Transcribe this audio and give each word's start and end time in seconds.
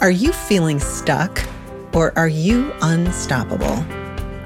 Are 0.00 0.12
you 0.12 0.32
feeling 0.32 0.78
stuck 0.78 1.42
or 1.92 2.16
are 2.16 2.28
you 2.28 2.72
unstoppable? 2.82 3.84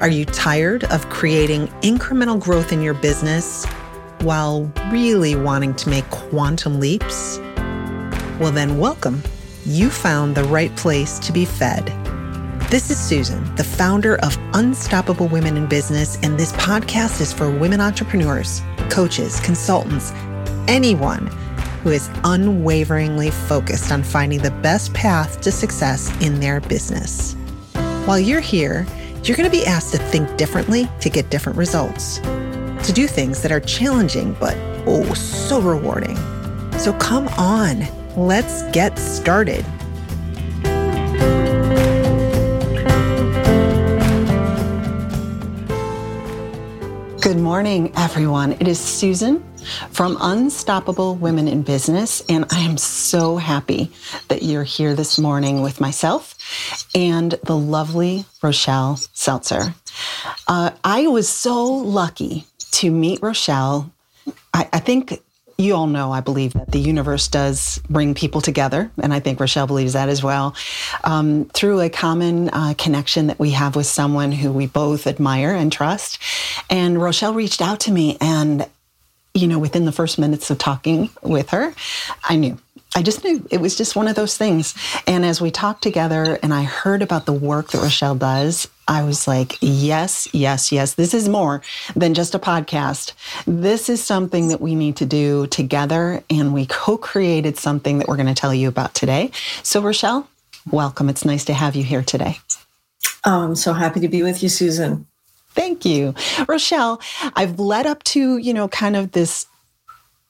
Are 0.01 0.08
you 0.08 0.24
tired 0.24 0.85
of 0.85 1.06
creating 1.10 1.67
incremental 1.82 2.40
growth 2.40 2.72
in 2.72 2.80
your 2.80 2.94
business 2.94 3.67
while 4.22 4.72
really 4.90 5.37
wanting 5.37 5.74
to 5.74 5.90
make 5.90 6.08
quantum 6.08 6.80
leaps? 6.80 7.37
Well, 8.40 8.51
then, 8.51 8.78
welcome. 8.78 9.22
You 9.67 9.90
found 9.90 10.35
the 10.35 10.44
right 10.44 10.74
place 10.74 11.19
to 11.19 11.33
be 11.35 11.44
fed. 11.44 11.84
This 12.71 12.90
is 12.90 12.98
Susan, 12.98 13.54
the 13.56 13.64
founder 13.64 14.16
of 14.21 14.38
Unstoppable 14.54 15.28
Women 15.28 15.58
in 15.58 15.66
Business, 15.66 16.16
and 16.23 16.41
this 16.41 16.52
podcast 16.52 17.20
is 17.20 17.30
for 17.30 17.50
women 17.50 17.82
entrepreneurs, 17.82 18.62
coaches, 18.88 19.38
consultants, 19.41 20.12
anyone 20.66 21.30
who 21.83 21.91
is 21.91 22.09
unwaveringly 22.23 23.30
focused 23.30 23.91
on 23.91 24.04
finding 24.04 24.41
the 24.41 24.50
best 24.62 24.95
path 24.95 25.41
to 25.41 25.50
success 25.50 26.10
in 26.22 26.38
their 26.38 26.60
business. 26.60 27.34
While 28.06 28.20
you're 28.20 28.41
here, 28.41 28.86
you're 29.24 29.36
going 29.36 29.50
to 29.50 29.56
be 29.56 29.66
asked 29.66 29.92
to 29.92 29.98
think 29.98 30.36
differently 30.36 30.88
to 31.00 31.10
get 31.10 31.28
different 31.30 31.58
results, 31.58 32.18
to 32.18 32.92
do 32.95 33.08
things 33.08 33.42
that 33.42 33.50
are 33.50 33.60
challenging 33.60 34.36
but 34.38 34.56
oh, 34.86 35.12
so 35.14 35.60
rewarding. 35.60 36.16
So 36.78 36.92
come 36.95 37.27
on, 37.28 37.86
let's 38.16 38.62
get 38.70 38.96
started. 38.96 39.64
Good 47.20 47.38
morning, 47.38 47.92
everyone. 47.96 48.52
It 48.52 48.69
is 48.69 48.80
Susan 48.80 49.52
from 49.90 50.16
Unstoppable 50.20 51.14
Women 51.16 51.48
in 51.48 51.62
Business. 51.62 52.22
And 52.28 52.46
I 52.50 52.60
am 52.60 52.76
so 52.76 53.36
happy 53.36 53.90
that 54.28 54.42
you're 54.42 54.64
here 54.64 54.94
this 54.94 55.18
morning 55.18 55.62
with 55.62 55.80
myself 55.80 56.36
and 56.94 57.32
the 57.44 57.56
lovely 57.56 58.24
Rochelle 58.42 58.96
Seltzer. 59.12 59.74
Uh, 60.48 60.70
I 60.84 61.06
was 61.06 61.28
so 61.28 61.64
lucky 61.64 62.46
to 62.72 62.91
meet 62.91 63.22
Rochelle. 63.22 63.92
I, 64.54 64.69
I 64.72 64.78
think 64.78 65.22
you 65.58 65.74
all 65.74 65.86
know, 65.86 66.12
I 66.12 66.20
believe, 66.20 66.54
that 66.54 66.72
the 66.72 66.78
universe 66.78 67.28
does 67.28 67.80
bring 67.88 68.14
people 68.14 68.41
together. 68.41 68.91
And 69.02 69.14
I 69.14 69.20
think 69.20 69.41
Rochelle 69.41 69.66
believes 69.66 69.92
that 69.92 70.08
as 70.08 70.22
well. 70.22 70.54
Um, 71.04 71.47
through 71.47 71.80
a 71.80 71.91
common 71.91 72.48
uh, 72.50 72.74
connection 72.76 73.28
that 73.28 73.38
we 73.38 73.50
have 73.50 73.76
with 73.76 73.86
someone 73.86 74.32
who 74.32 74.52
we 74.52 74.66
both 74.66 75.06
admire 75.06 75.54
and 75.54 75.72
trust. 75.72 76.19
And 76.69 77.00
Rochelle 77.00 77.34
reached 77.34 77.62
out 77.62 77.80
to 77.80 77.92
me, 77.92 78.16
and 78.20 78.66
you 79.34 79.48
know, 79.48 79.58
within 79.58 79.84
the 79.84 79.92
first 79.92 80.19
minutes 80.19 80.50
of 80.50 80.58
talking 80.58 81.11
with 81.22 81.50
her, 81.50 81.75
I 82.25 82.36
knew. 82.36 82.58
I 82.94 83.00
just 83.00 83.25
knew 83.25 83.47
it 83.50 83.61
was 83.61 83.75
just 83.75 83.97
one 83.97 84.06
of 84.06 84.16
those 84.16 84.36
things. 84.36 84.75
And 85.06 85.25
as 85.25 85.41
we 85.41 85.50
talked 85.50 85.83
together 85.83 86.38
and 86.42 86.52
I 86.52 86.64
heard 86.64 87.00
about 87.00 87.25
the 87.25 87.33
work 87.33 87.70
that 87.70 87.80
Rochelle 87.80 88.14
does, 88.14 88.69
I 88.86 89.03
was 89.03 89.27
like, 89.27 89.56
yes, 89.62 90.28
yes, 90.34 90.70
yes, 90.70 90.94
this 90.94 91.14
is 91.14 91.27
more 91.27 91.62
than 91.97 92.12
just 92.12 92.34
a 92.34 92.38
podcast. 92.38 93.12
This 93.47 93.88
is 93.88 94.03
something 94.03 94.48
that 94.48 94.60
we 94.60 94.75
need 94.75 94.97
to 94.97 95.06
do 95.06 95.47
together. 95.47 96.22
And 96.28 96.53
we 96.53 96.66
co 96.66 96.98
created 96.98 97.56
something 97.56 97.98
that 97.98 98.08
we're 98.08 98.16
going 98.16 98.27
to 98.27 98.34
tell 98.34 98.53
you 98.53 98.69
about 98.69 98.94
today. 98.94 99.30
So, 99.62 99.80
Rochelle, 99.80 100.28
welcome. 100.70 101.08
It's 101.08 101.25
nice 101.25 101.47
to 101.47 101.55
have 101.55 101.75
you 101.75 101.84
here 101.84 102.03
today. 102.03 102.41
Oh, 103.25 103.44
I'm 103.44 103.56
so 103.56 103.72
happy 103.72 104.00
to 104.00 104.08
be 104.08 104.22
with 104.22 104.42
you, 104.42 104.50
Susan. 104.50 105.06
Thank 105.55 105.84
you. 105.84 106.14
Rochelle, 106.48 107.00
I've 107.34 107.58
led 107.58 107.86
up 107.86 108.03
to, 108.05 108.39
you 108.39 108.55
know, 108.55 108.69
kind 108.69 108.97
of 108.97 109.12
this 109.12 109.47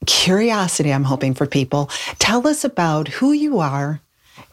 curiosity 0.06 0.92
I'm 0.92 1.05
hoping 1.05 1.34
for 1.34 1.47
people. 1.47 1.91
Tell 2.19 2.47
us 2.47 2.64
about 2.64 3.09
who 3.09 3.33
you 3.33 3.61
are 3.61 4.01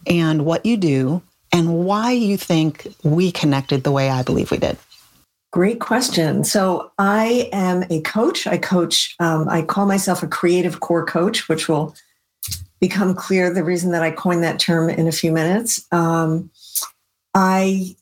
and 0.06 0.44
what 0.44 0.64
you 0.64 0.76
do 0.76 1.22
and 1.52 1.84
why 1.84 2.12
you 2.12 2.36
think 2.36 2.86
we 3.02 3.32
connected 3.32 3.82
the 3.82 3.90
way 3.90 4.08
I 4.08 4.22
believe 4.22 4.50
we 4.50 4.58
did. 4.58 4.78
Great 5.52 5.80
question. 5.80 6.44
So 6.44 6.92
I 6.98 7.48
am 7.52 7.84
a 7.90 8.00
coach. 8.02 8.46
I 8.46 8.56
coach, 8.56 9.16
um, 9.18 9.48
I 9.48 9.62
call 9.62 9.86
myself 9.86 10.22
a 10.22 10.28
creative 10.28 10.78
core 10.78 11.04
coach, 11.04 11.48
which 11.48 11.68
will 11.68 11.96
become 12.80 13.14
clear 13.14 13.52
the 13.52 13.64
reason 13.64 13.90
that 13.90 14.02
I 14.02 14.12
coined 14.12 14.44
that 14.44 14.60
term 14.60 14.88
in 14.88 15.08
a 15.08 15.12
few 15.12 15.32
minutes. 15.32 15.84
Um, 15.90 16.50
I 17.34 17.96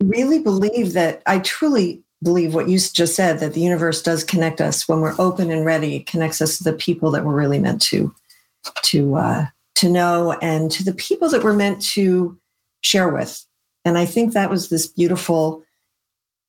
really 0.00 0.38
believe 0.38 0.92
that 0.92 1.22
I 1.26 1.40
truly 1.40 2.02
believe 2.22 2.54
what 2.54 2.68
you 2.68 2.78
just 2.78 3.14
said 3.14 3.40
that 3.40 3.54
the 3.54 3.60
universe 3.60 4.02
does 4.02 4.24
connect 4.24 4.60
us 4.60 4.88
when 4.88 5.00
we're 5.00 5.14
open 5.18 5.50
and 5.50 5.64
ready. 5.64 5.96
It 5.96 6.06
connects 6.06 6.40
us 6.40 6.58
to 6.58 6.64
the 6.64 6.72
people 6.72 7.10
that 7.10 7.24
we're 7.24 7.34
really 7.34 7.58
meant 7.58 7.82
to 7.82 8.14
to 8.84 9.16
uh, 9.16 9.46
to 9.76 9.90
know 9.90 10.32
and 10.40 10.70
to 10.72 10.84
the 10.84 10.94
people 10.94 11.28
that 11.30 11.44
we're 11.44 11.52
meant 11.52 11.82
to 11.82 12.38
share 12.80 13.08
with. 13.08 13.44
And 13.84 13.98
I 13.98 14.06
think 14.06 14.32
that 14.32 14.50
was 14.50 14.68
this 14.68 14.86
beautiful 14.86 15.62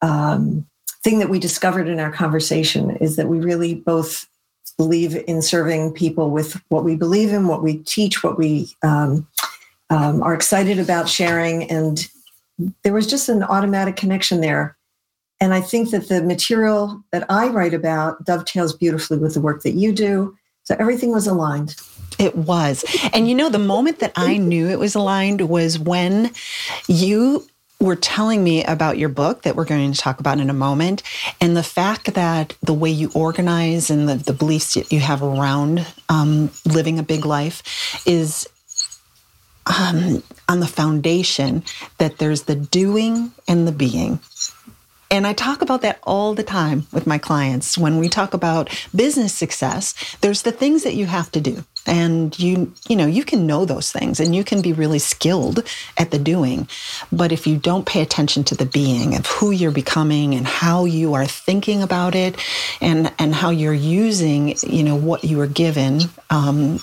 um, 0.02 0.66
thing 1.04 1.20
that 1.20 1.30
we 1.30 1.40
discovered 1.40 1.88
in 1.88 2.00
our 2.00 2.12
conversation 2.12 2.92
is 2.98 3.16
that 3.16 3.28
we 3.28 3.40
really 3.40 3.76
both 3.76 4.28
believe 4.78 5.16
in 5.28 5.42
serving 5.42 5.94
people 5.94 6.30
with 6.30 6.62
what 6.70 6.84
we 6.84 6.96
believe 6.96 7.34
in, 7.34 7.48
what 7.48 7.64
we 7.64 7.78
teach, 7.80 8.24
what 8.24 8.38
we 8.38 8.70
um, 8.84 9.28
um, 9.90 10.22
are 10.22 10.34
excited 10.34 10.80
about 10.80 11.10
sharing, 11.10 11.70
and 11.70 12.08
there 12.84 12.94
was 12.94 13.08
just 13.08 13.30
an 13.30 13.44
automatic 13.44 13.96
connection 13.96 14.42
there. 14.42 14.77
And 15.40 15.54
I 15.54 15.62
think 15.62 15.92
that 15.92 16.10
the 16.10 16.24
material 16.24 17.04
that 17.12 17.26
I 17.30 17.48
write 17.48 17.74
about 17.74 18.26
dovetails 18.26 18.74
beautifully 18.74 19.18
with 19.18 19.34
the 19.34 19.42
work 19.42 19.64
that 19.64 19.74
you 19.74 19.92
do. 19.92 20.36
So 20.64 20.76
everything 20.80 21.12
was 21.12 21.28
aligned. 21.28 21.76
It 22.20 22.36
was. 22.36 22.84
And 23.14 23.28
you 23.28 23.36
know, 23.36 23.50
the 23.50 23.60
moment 23.60 24.00
that 24.00 24.14
I 24.16 24.38
knew 24.38 24.68
it 24.68 24.80
was 24.80 24.96
aligned 24.96 25.42
was 25.48 25.78
when 25.78 26.32
you 26.88 27.48
were 27.80 27.96
telling 27.96 28.44
me 28.44 28.64
about 28.64 28.98
your 28.98 29.10
book 29.10 29.44
that 29.44 29.56
we're 29.56 29.64
going 29.64 29.92
to 29.92 29.98
talk 29.98 30.20
about 30.20 30.40
in 30.40 30.50
a 30.50 30.54
moment, 30.54 31.04
and 31.40 31.56
the 31.56 31.64
fact 31.64 32.16
that 32.16 32.56
the 32.64 32.74
way 32.74 32.90
you 32.90 33.12
organize 33.14 33.92
and 33.92 34.10
the, 34.10 34.16
the 34.16 34.34
beliefs 34.34 34.74
that 34.74 34.92
you 34.92 35.00
have 35.00 35.22
around 35.22 35.86
um, 36.10 36.50
living 36.66 36.98
a 36.98 37.04
big 37.04 37.24
life 37.24 38.02
is 38.08 38.48
um, 39.68 40.24
on 40.50 40.60
the 40.60 40.68
foundation 40.68 41.64
that 41.98 42.18
there's 42.18 42.44
the 42.44 42.56
doing 42.56 43.32
and 43.48 43.68
the 43.68 43.72
being. 43.72 44.20
And 45.10 45.26
I 45.26 45.34
talk 45.34 45.62
about 45.62 45.82
that 45.82 46.00
all 46.04 46.34
the 46.34 46.44
time 46.44 46.86
with 46.92 47.08
my 47.08 47.18
clients. 47.18 47.78
When 47.78 47.98
we 47.98 48.10
talk 48.10 48.34
about 48.34 48.70
business 48.94 49.34
success, 49.34 49.94
there's 50.22 50.42
the 50.42 50.52
things 50.52 50.84
that 50.84 50.96
you 50.96 51.06
have 51.06 51.32
to 51.32 51.42
do. 51.42 51.64
And 51.86 52.38
you, 52.38 52.74
you 52.90 52.98
know, 52.98 53.06
you 53.06 53.24
can 53.24 53.48
know 53.48 53.64
those 53.64 53.94
things 53.94 54.20
and 54.20 54.36
you 54.36 54.44
can 54.44 54.62
be 54.62 54.74
really 54.74 55.00
skilled 55.00 55.64
at 55.98 56.12
the 56.12 56.20
doing. 56.20 56.68
But 57.14 57.32
if 57.32 57.48
you 57.48 57.58
don't 57.58 57.86
pay 57.86 58.02
attention 58.02 58.44
to 58.46 58.56
the 58.56 58.66
being 58.66 59.16
of 59.16 59.26
who 59.26 59.52
you're 59.52 59.72
becoming 59.72 60.36
and 60.36 60.46
how 60.46 60.84
you 60.84 61.14
are 61.14 61.26
thinking 61.26 61.82
about 61.82 62.14
it 62.14 62.36
and, 62.82 63.14
and 63.18 63.34
how 63.34 63.52
you're 63.52 63.74
using, 63.74 64.58
you 64.62 64.84
know, 64.84 64.98
what 64.98 65.24
you 65.24 65.38
were 65.38 65.48
given, 65.48 66.02
um, 66.30 66.80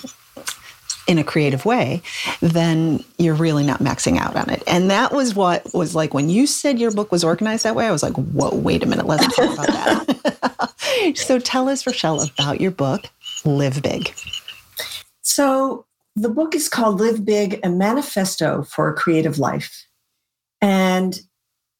in 1.07 1.17
a 1.17 1.23
creative 1.23 1.65
way, 1.65 2.01
then 2.41 3.03
you're 3.17 3.35
really 3.35 3.63
not 3.63 3.79
maxing 3.79 4.17
out 4.17 4.35
on 4.35 4.49
it. 4.49 4.63
And 4.67 4.89
that 4.89 5.11
was 5.11 5.35
what 5.35 5.73
was 5.73 5.95
like 5.95 6.13
when 6.13 6.29
you 6.29 6.47
said 6.47 6.79
your 6.79 6.91
book 6.91 7.11
was 7.11 7.23
organized 7.23 7.63
that 7.63 7.75
way, 7.75 7.87
I 7.87 7.91
was 7.91 8.03
like, 8.03 8.13
whoa, 8.13 8.55
wait 8.55 8.83
a 8.83 8.85
minute, 8.85 9.05
let's 9.05 9.35
talk 9.35 9.53
about 9.53 9.67
that. 9.67 11.13
so 11.15 11.39
tell 11.39 11.69
us, 11.69 11.85
Rochelle, 11.85 12.21
about 12.39 12.59
your 12.59 12.71
book, 12.71 13.05
Live 13.43 13.81
Big. 13.81 14.13
So 15.21 15.85
the 16.15 16.29
book 16.29 16.55
is 16.55 16.69
called 16.69 16.99
Live 16.99 17.23
Big, 17.23 17.59
a 17.63 17.69
manifesto 17.69 18.63
for 18.63 18.89
a 18.89 18.93
creative 18.93 19.37
life. 19.37 19.85
And 20.61 21.19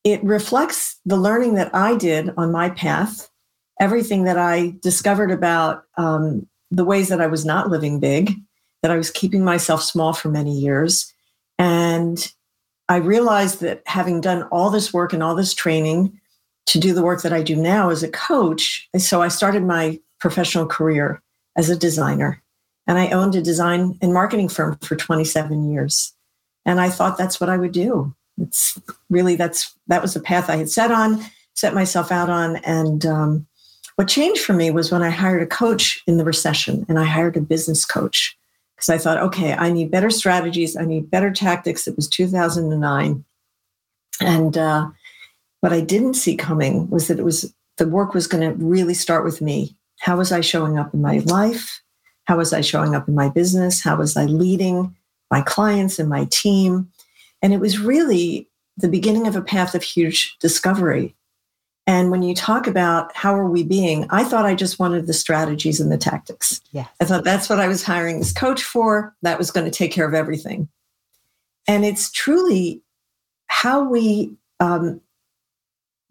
it 0.03 0.24
reflects 0.24 1.00
the 1.06 1.18
learning 1.18 1.56
that 1.56 1.74
I 1.74 1.96
did 1.96 2.31
on 2.38 2.52
my 2.52 2.69
path, 2.69 3.30
everything 3.80 4.25
that 4.25 4.38
I 4.38 4.75
discovered 4.81 5.31
about 5.31 5.84
um, 5.97 6.47
the 6.69 6.86
ways 6.86 7.09
that 7.09 7.22
I 7.22 7.28
was 7.28 7.44
not 7.44 7.69
living 7.69 8.00
big 8.00 8.36
that 8.85 8.91
I 8.91 8.97
was 8.97 9.09
keeping 9.09 9.44
myself 9.44 9.81
small 9.81 10.13
for 10.13 10.30
many 10.30 10.56
years. 10.56 11.12
And 11.57 12.31
I 12.88 12.98
realized 12.98 13.62
that 13.62 13.81
having 13.88 14.21
done 14.21 14.44
all 14.51 14.69
this 14.69 14.94
work 14.94 15.12
and 15.12 15.24
all 15.24 15.33
this 15.33 15.56
training 15.56 16.21
to 16.68 16.80
do 16.80 16.94
the 16.94 17.01
work 17.01 17.24
that 17.24 17.33
I 17.33 17.42
do 17.42 17.56
now 17.56 17.89
as 17.89 18.04
a 18.04 18.07
coach, 18.07 18.88
so 19.00 19.24
I 19.24 19.30
started 19.30 19.63
my 19.63 20.00
professional 20.19 20.68
career 20.68 21.19
as 21.56 21.68
a 21.68 21.75
designer. 21.75 22.44
And 22.86 23.00
I 23.00 23.10
owned 23.10 23.33
a 23.33 23.42
design 23.42 23.98
and 24.04 24.13
marketing 24.13 24.50
firm 24.50 24.77
for 24.83 24.95
27 24.95 25.68
years. 25.71 26.13
And 26.63 26.80
I 26.80 26.92
thought 26.92 27.18
that's 27.18 27.42
what 27.42 27.50
I 27.50 27.57
would 27.57 27.71
do. 27.71 28.13
It's 28.39 28.80
really 29.10 29.36
that's 29.36 29.75
that 29.88 30.04
was 30.04 30.13
the 30.13 30.19
path 30.19 30.48
I 30.48 30.57
had 30.57 30.69
set 30.69 30.92
on, 30.92 31.25
set 31.56 31.74
myself 31.74 32.12
out 32.12 32.30
on. 32.30 32.57
And 32.57 33.04
um, 33.04 33.48
what 33.95 34.07
changed 34.07 34.42
for 34.42 34.54
me 34.54 34.69
was 34.69 34.92
when 34.92 35.01
I 35.01 35.10
hired 35.10 35.42
a 35.42 35.48
coach 35.48 36.04
in 36.06 36.18
the 36.18 36.24
recession, 36.24 36.86
and 36.88 37.00
I 37.00 37.06
hired 37.06 37.36
a 37.36 37.42
business 37.42 37.83
coach 37.83 38.35
because 38.75 38.89
I 38.89 38.98
thought, 38.98 39.18
okay, 39.19 39.54
I 39.54 39.72
need 39.72 39.92
better 39.92 40.10
strategies, 40.10 40.75
I 40.75 40.86
need 40.86 41.10
better 41.10 41.31
tactics. 41.31 41.88
It 41.88 41.95
was 41.95 42.07
2009. 42.07 43.24
And 44.22 44.57
uh, 44.57 44.89
what 45.62 45.74
I 45.74 45.81
didn't 45.81 46.16
see 46.16 46.36
coming 46.36 46.89
was 46.89 47.07
that 47.07 47.19
it 47.19 47.25
was 47.25 47.54
the 47.77 47.88
work 47.88 48.13
was 48.13 48.27
going 48.27 48.42
to 48.42 48.66
really 48.66 48.94
start 48.94 49.24
with 49.24 49.42
me. 49.42 49.75
How 50.00 50.18
was 50.18 50.31
I 50.31 50.42
showing 50.42 50.77
up 50.77 50.94
in 50.94 51.01
my 51.01 51.19
life? 51.19 51.81
How 52.25 52.38
was 52.38 52.54
I 52.54 52.62
showing 52.62 52.95
up 52.95 53.07
in 53.07 53.16
my 53.16 53.30
business? 53.30 53.83
How 53.83 53.98
was 53.98 54.16
I 54.16 54.25
leading 54.25 54.95
my 55.31 55.42
clients 55.42 56.00
and 56.00 56.10
my 56.10 56.27
team. 56.31 56.89
And 57.42 57.54
it 57.54 57.60
was 57.60 57.80
really 57.80 58.50
the 58.77 58.88
beginning 58.88 59.27
of 59.27 59.36
a 59.36 59.42
path 59.42 59.75
of 59.75 59.83
huge 59.83 60.36
discovery. 60.39 61.16
And 61.88 62.10
when 62.10 62.24
you 62.24 62.34
talk 62.34 62.66
about 62.66 63.16
how 63.16 63.36
are 63.36 63.50
we 63.50 63.64
being, 63.64 64.08
I 64.10 64.24
thought 64.24 64.46
I 64.46 64.56
just 64.56 64.80
wanted 64.80 65.06
the 65.06 65.14
strategies 65.14 65.80
and 65.80 65.92
the 65.92 65.98
tactics. 65.98 66.60
Yeah. 66.72 66.88
I 67.00 67.06
thought 67.06 67.24
that's 67.24 67.48
what 67.48 67.60
I 67.60 67.68
was 67.68 67.84
hiring 67.84 68.18
this 68.18 68.34
coach 68.34 68.64
for. 68.64 69.16
That 69.22 69.38
was 69.38 69.52
going 69.52 69.66
to 69.66 69.78
take 69.78 69.92
care 69.92 70.08
of 70.08 70.16
everything. 70.16 70.68
And 71.68 71.86
it's 71.86 72.12
truly 72.12 72.82
how 73.48 73.84
we 73.84 74.34
um, 74.60 75.00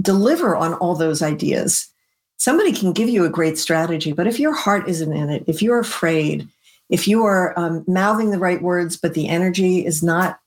deliver 0.00 0.54
on 0.54 0.74
all 0.74 0.94
those 0.94 1.22
ideas. 1.22 1.88
Somebody 2.36 2.72
can 2.72 2.92
give 2.92 3.08
you 3.08 3.24
a 3.24 3.30
great 3.30 3.58
strategy, 3.58 4.12
but 4.12 4.26
if 4.26 4.38
your 4.38 4.54
heart 4.54 4.88
isn't 4.88 5.12
in 5.12 5.30
it, 5.30 5.44
if 5.46 5.62
you're 5.62 5.78
afraid, 5.78 6.48
if 6.88 7.08
you 7.08 7.24
are 7.24 7.58
um, 7.58 7.84
mouthing 7.88 8.30
the 8.30 8.38
right 8.38 8.62
words, 8.62 8.96
but 8.96 9.14
the 9.14 9.28
energy 9.28 9.84
is 9.84 10.02
not 10.02 10.38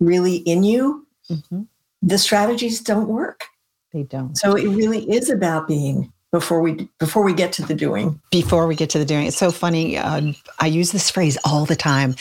really 0.00 0.36
in 0.36 0.64
you, 0.64 1.06
mm-hmm. 1.30 1.62
the 2.00 2.18
strategies 2.18 2.80
don't 2.80 3.08
work. 3.08 3.44
They 3.92 4.04
don't. 4.04 4.36
So 4.36 4.56
it 4.56 4.68
really 4.68 5.10
is 5.10 5.28
about 5.28 5.68
being 5.68 6.12
before 6.32 6.62
we 6.62 6.88
before 6.98 7.22
we 7.22 7.34
get 7.34 7.52
to 7.52 7.62
the 7.62 7.74
doing. 7.74 8.18
Before 8.30 8.66
we 8.66 8.74
get 8.74 8.88
to 8.90 8.98
the 8.98 9.04
doing. 9.04 9.26
It's 9.26 9.36
so 9.36 9.50
funny 9.50 9.98
uh, 9.98 10.32
i 10.58 10.66
use 10.66 10.90
this 10.90 11.10
phrase 11.10 11.36
all 11.44 11.66
the 11.66 11.76
time. 11.76 12.16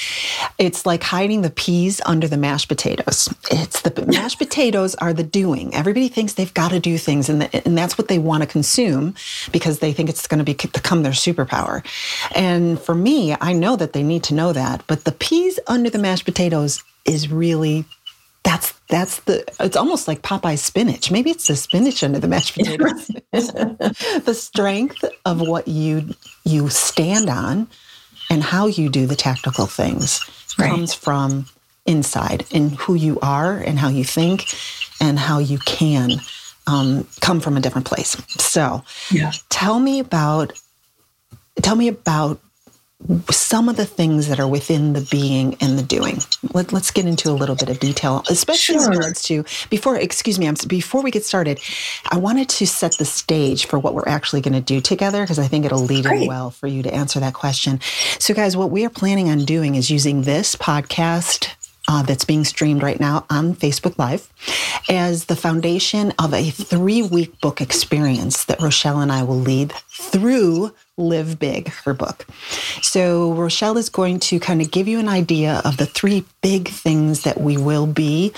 It's 0.57 0.85
like 0.85 1.01
hiding 1.01 1.41
the 1.41 1.49
peas 1.49 2.01
under 2.05 2.27
the 2.27 2.35
mashed 2.35 2.67
potatoes. 2.67 3.33
It's 3.49 3.81
the 3.81 4.05
mashed 4.07 4.37
potatoes 4.37 4.95
are 4.95 5.13
the 5.13 5.23
doing. 5.23 5.73
Everybody 5.73 6.09
thinks 6.09 6.33
they've 6.33 6.53
got 6.53 6.71
to 6.71 6.79
do 6.81 6.97
things 6.97 7.29
and, 7.29 7.41
the, 7.41 7.65
and 7.65 7.77
that's 7.77 7.97
what 7.97 8.09
they 8.09 8.19
want 8.19 8.43
to 8.43 8.47
consume 8.47 9.15
because 9.53 9.79
they 9.79 9.93
think 9.93 10.09
it's 10.09 10.27
going 10.27 10.43
to 10.43 10.67
become 10.67 11.03
their 11.03 11.13
superpower. 11.13 11.83
And 12.35 12.79
for 12.79 12.93
me 12.93 13.35
i 13.39 13.53
know 13.53 13.75
that 13.77 13.93
they 13.93 14.03
need 14.03 14.23
to 14.23 14.33
know 14.33 14.51
that 14.51 14.83
but 14.87 15.05
the 15.05 15.11
peas 15.11 15.59
under 15.67 15.89
the 15.89 15.97
mashed 15.97 16.25
potatoes 16.25 16.83
is 17.05 17.31
really 17.31 17.85
that's 18.43 18.73
that's 18.91 19.21
the 19.21 19.43
it's 19.59 19.77
almost 19.77 20.07
like 20.07 20.21
Popeye's 20.21 20.61
spinach. 20.61 21.09
Maybe 21.09 21.31
it's 21.31 21.47
the 21.47 21.55
spinach 21.55 22.03
under 22.03 22.19
the 22.19 22.27
mashed 22.27 22.53
potatoes. 22.57 23.07
the 23.31 24.37
strength 24.37 25.03
of 25.25 25.41
what 25.41 25.67
you 25.67 26.13
you 26.43 26.69
stand 26.69 27.29
on 27.29 27.67
and 28.29 28.43
how 28.43 28.67
you 28.67 28.89
do 28.89 29.07
the 29.07 29.15
tactical 29.15 29.65
things 29.65 30.19
right. 30.59 30.69
comes 30.69 30.93
from 30.93 31.47
inside 31.85 32.45
and 32.51 32.75
who 32.75 32.93
you 32.93 33.17
are 33.21 33.57
and 33.57 33.79
how 33.79 33.87
you 33.87 34.03
think 34.03 34.45
and 34.99 35.17
how 35.17 35.39
you 35.39 35.57
can 35.59 36.11
um, 36.67 37.07
come 37.21 37.39
from 37.39 37.57
a 37.57 37.59
different 37.59 37.87
place. 37.87 38.15
So, 38.39 38.83
yeah. 39.09 39.31
tell 39.49 39.79
me 39.79 39.99
about 39.99 40.53
tell 41.61 41.75
me 41.75 41.87
about 41.87 42.39
some 43.29 43.67
of 43.67 43.77
the 43.77 43.85
things 43.85 44.27
that 44.27 44.39
are 44.39 44.47
within 44.47 44.93
the 44.93 45.01
being 45.11 45.55
and 45.59 45.77
the 45.77 45.83
doing. 45.83 46.19
Let, 46.53 46.73
us 46.73 46.91
get 46.91 47.05
into 47.05 47.29
a 47.29 47.33
little 47.33 47.55
bit 47.55 47.69
of 47.69 47.79
detail, 47.79 48.23
especially 48.29 48.75
sure. 48.75 48.85
in 48.85 48.97
regards 48.97 49.23
to 49.23 49.43
before. 49.69 49.97
Excuse 49.97 50.39
me, 50.39 50.47
I'm, 50.47 50.55
before 50.67 51.01
we 51.01 51.11
get 51.11 51.25
started, 51.25 51.59
I 52.09 52.17
wanted 52.17 52.49
to 52.49 52.67
set 52.67 52.97
the 52.97 53.05
stage 53.05 53.65
for 53.65 53.79
what 53.79 53.93
we're 53.93 54.07
actually 54.07 54.41
going 54.41 54.53
to 54.53 54.61
do 54.61 54.81
together 54.81 55.21
because 55.21 55.39
I 55.39 55.47
think 55.47 55.65
it'll 55.65 55.79
lead 55.79 56.05
Great. 56.05 56.23
in 56.23 56.27
well 56.27 56.51
for 56.51 56.67
you 56.67 56.83
to 56.83 56.93
answer 56.93 57.19
that 57.19 57.33
question. 57.33 57.79
So, 58.19 58.33
guys, 58.33 58.55
what 58.55 58.71
we 58.71 58.85
are 58.85 58.89
planning 58.89 59.29
on 59.29 59.45
doing 59.45 59.75
is 59.75 59.89
using 59.89 60.23
this 60.23 60.55
podcast 60.55 61.49
uh, 61.87 62.03
that's 62.03 62.25
being 62.25 62.43
streamed 62.43 62.83
right 62.83 62.99
now 62.99 63.25
on 63.29 63.55
Facebook 63.55 63.97
Live 63.97 64.31
as 64.89 65.25
the 65.25 65.35
foundation 65.35 66.13
of 66.19 66.33
a 66.33 66.49
three 66.49 67.01
week 67.01 67.39
book 67.41 67.61
experience 67.61 68.45
that 68.45 68.61
Rochelle 68.61 68.99
and 68.99 69.11
I 69.11 69.23
will 69.23 69.39
lead 69.39 69.73
through 69.89 70.73
Live 71.01 71.39
Big, 71.39 71.69
her 71.85 71.93
book. 71.93 72.25
So, 72.81 73.33
Rochelle 73.33 73.77
is 73.77 73.89
going 73.89 74.19
to 74.21 74.39
kind 74.39 74.61
of 74.61 74.71
give 74.71 74.87
you 74.87 74.99
an 74.99 75.09
idea 75.09 75.61
of 75.65 75.77
the 75.77 75.85
three 75.85 76.25
big 76.41 76.67
things 76.69 77.23
that 77.23 77.41
we 77.41 77.57
will 77.57 77.87
be 77.87 78.33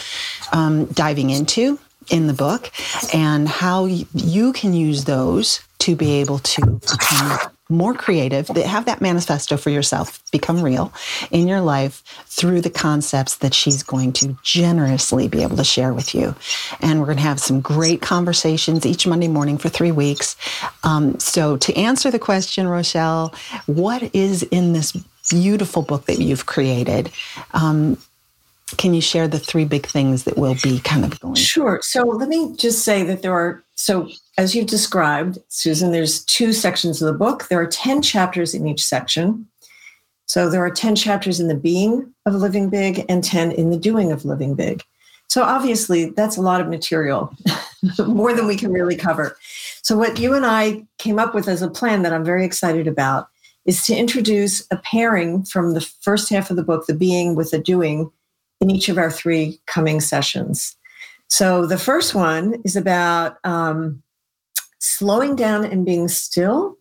um, 0.52 0.86
diving 0.86 1.30
into 1.30 1.80
in 2.10 2.28
the 2.28 2.34
book 2.34 2.72
and 3.14 3.48
how 3.48 3.86
you 3.86 4.54
can 4.54 4.74
use 4.74 5.06
those 5.06 5.62
to 5.80 5.96
be 5.96 6.14
able 6.14 6.40
to 6.40 6.62
become 6.62 7.53
more 7.74 7.94
creative, 7.94 8.48
have 8.50 8.86
that 8.86 9.02
manifesto 9.02 9.58
for 9.58 9.70
yourself 9.70 10.22
become 10.32 10.62
real 10.62 10.94
in 11.32 11.48
your 11.48 11.62
life 11.62 12.04
through 12.28 12.62
the 12.62 12.70
concepts 12.70 13.38
that 13.38 13.54
she's 13.54 13.84
going 13.84 14.14
to 14.14 14.38
generously 14.44 15.28
be 15.28 15.44
able 15.44 15.58
to 15.58 15.64
share 15.64 15.94
with 15.94 16.16
you. 16.16 16.36
And 16.82 17.00
we're 17.00 17.08
going 17.08 17.18
to 17.18 17.24
have 17.24 17.40
some 17.40 17.62
great 17.62 18.02
conversations 18.02 18.86
each 18.86 19.06
Monday 19.06 19.28
morning 19.28 19.58
for 19.58 19.70
three 19.70 19.92
weeks. 19.92 20.36
Um, 20.84 21.20
so, 21.20 21.58
to 21.58 21.76
answer 21.76 22.12
the 22.12 22.20
question, 22.20 22.68
Rochelle, 22.68 23.34
what 23.66 24.14
is 24.16 24.44
in 24.44 24.74
this 24.74 24.92
beautiful 25.30 25.82
book 25.82 26.06
that 26.06 26.20
you've 26.20 26.46
created? 26.46 27.12
Um, 27.54 27.98
can 28.78 28.94
you 28.94 29.02
share 29.02 29.28
the 29.28 29.40
three 29.40 29.66
big 29.66 29.86
things 29.86 30.24
that 30.24 30.38
will 30.38 30.56
be 30.64 30.80
kind 30.80 31.06
of 31.06 31.20
going? 31.20 31.36
Sure. 31.36 31.80
So 31.84 32.04
let 32.04 32.30
me 32.30 32.56
just 32.56 32.84
say 32.84 33.04
that 33.04 33.22
there 33.22 33.34
are, 33.34 33.63
so 33.76 34.10
as 34.38 34.56
you've 34.56 34.68
described, 34.68 35.40
Susan, 35.50 35.92
there's 35.92 36.24
two 36.26 36.54
sections 36.54 37.02
of 37.02 37.12
the 37.12 37.18
book. 37.18 37.48
There 37.48 37.60
are 37.60 37.68
10 37.68 38.02
chapters 38.02 38.54
in 38.54 38.68
each 38.68 38.84
section. 38.84 39.48
So 40.26 40.50
there 40.50 40.64
are 40.66 40.72
10 40.72 40.96
chapters 40.96 41.40
in 41.40 41.48
the 41.48 41.56
being 41.56 42.14
of 42.26 42.36
living 42.36 42.70
big 42.70 43.06
and 43.10 43.24
10 43.24 43.52
in 43.52 43.70
the 43.70 43.78
doing 43.78 44.12
of 44.12 44.26
living 44.26 44.56
big. 44.56 44.84
So 45.28 45.44
obviously, 45.44 46.06
that's 46.12 46.38
a 46.38 46.42
lot 46.42 46.62
of 46.62 46.68
material, 46.68 47.36
more 48.08 48.34
than 48.34 48.46
we 48.46 48.56
can 48.56 48.72
really 48.72 48.96
cover. 48.96 49.36
So, 49.82 49.98
what 49.98 50.20
you 50.20 50.34
and 50.34 50.46
I 50.46 50.86
came 51.00 51.18
up 51.18 51.34
with 51.34 51.48
as 51.48 51.62
a 51.62 51.70
plan 51.70 52.04
that 52.04 52.14
I'm 52.14 52.24
very 52.24 52.46
excited 52.46 52.88
about 52.88 53.30
is 53.66 53.86
to 53.88 53.96
introduce 53.96 54.66
a 54.70 54.78
pairing 54.78 55.44
from 55.44 55.74
the 55.74 55.82
first 55.82 56.30
half 56.30 56.52
of 56.52 56.56
the 56.56 56.64
book, 56.64 56.86
the 56.86 56.94
being 56.94 57.36
with 57.36 57.52
the 57.52 57.58
doing, 57.58 58.12
in 58.62 58.70
each 58.70 58.90
of 58.90 58.98
our 58.98 59.10
three 59.10 59.60
coming 59.66 60.00
sessions. 60.00 60.76
So 61.34 61.66
the 61.66 61.80
first 61.80 62.14
one 62.14 62.62
is 62.64 62.76
about 62.76 63.38
um, 63.44 64.04
slowing 64.78 65.36
down 65.36 65.66
and 65.66 65.84
being 65.84 66.08
still, 66.08 66.78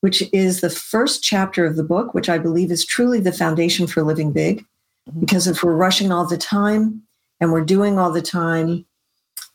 which 0.00 0.22
is 0.32 0.60
the 0.60 0.70
first 0.70 1.24
chapter 1.24 1.66
of 1.66 1.74
the 1.74 1.82
book, 1.82 2.14
which 2.14 2.28
I 2.28 2.38
believe 2.38 2.70
is 2.70 2.86
truly 2.86 3.18
the 3.18 3.32
foundation 3.32 3.88
for 3.88 4.04
living 4.04 4.30
big. 4.30 4.64
Mm-hmm. 5.10 5.18
Because 5.18 5.48
if 5.48 5.64
we're 5.64 5.74
rushing 5.74 6.12
all 6.12 6.24
the 6.24 6.36
time 6.38 7.02
and 7.40 7.50
we're 7.50 7.64
doing 7.64 7.98
all 7.98 8.12
the 8.12 8.22
time, 8.22 8.86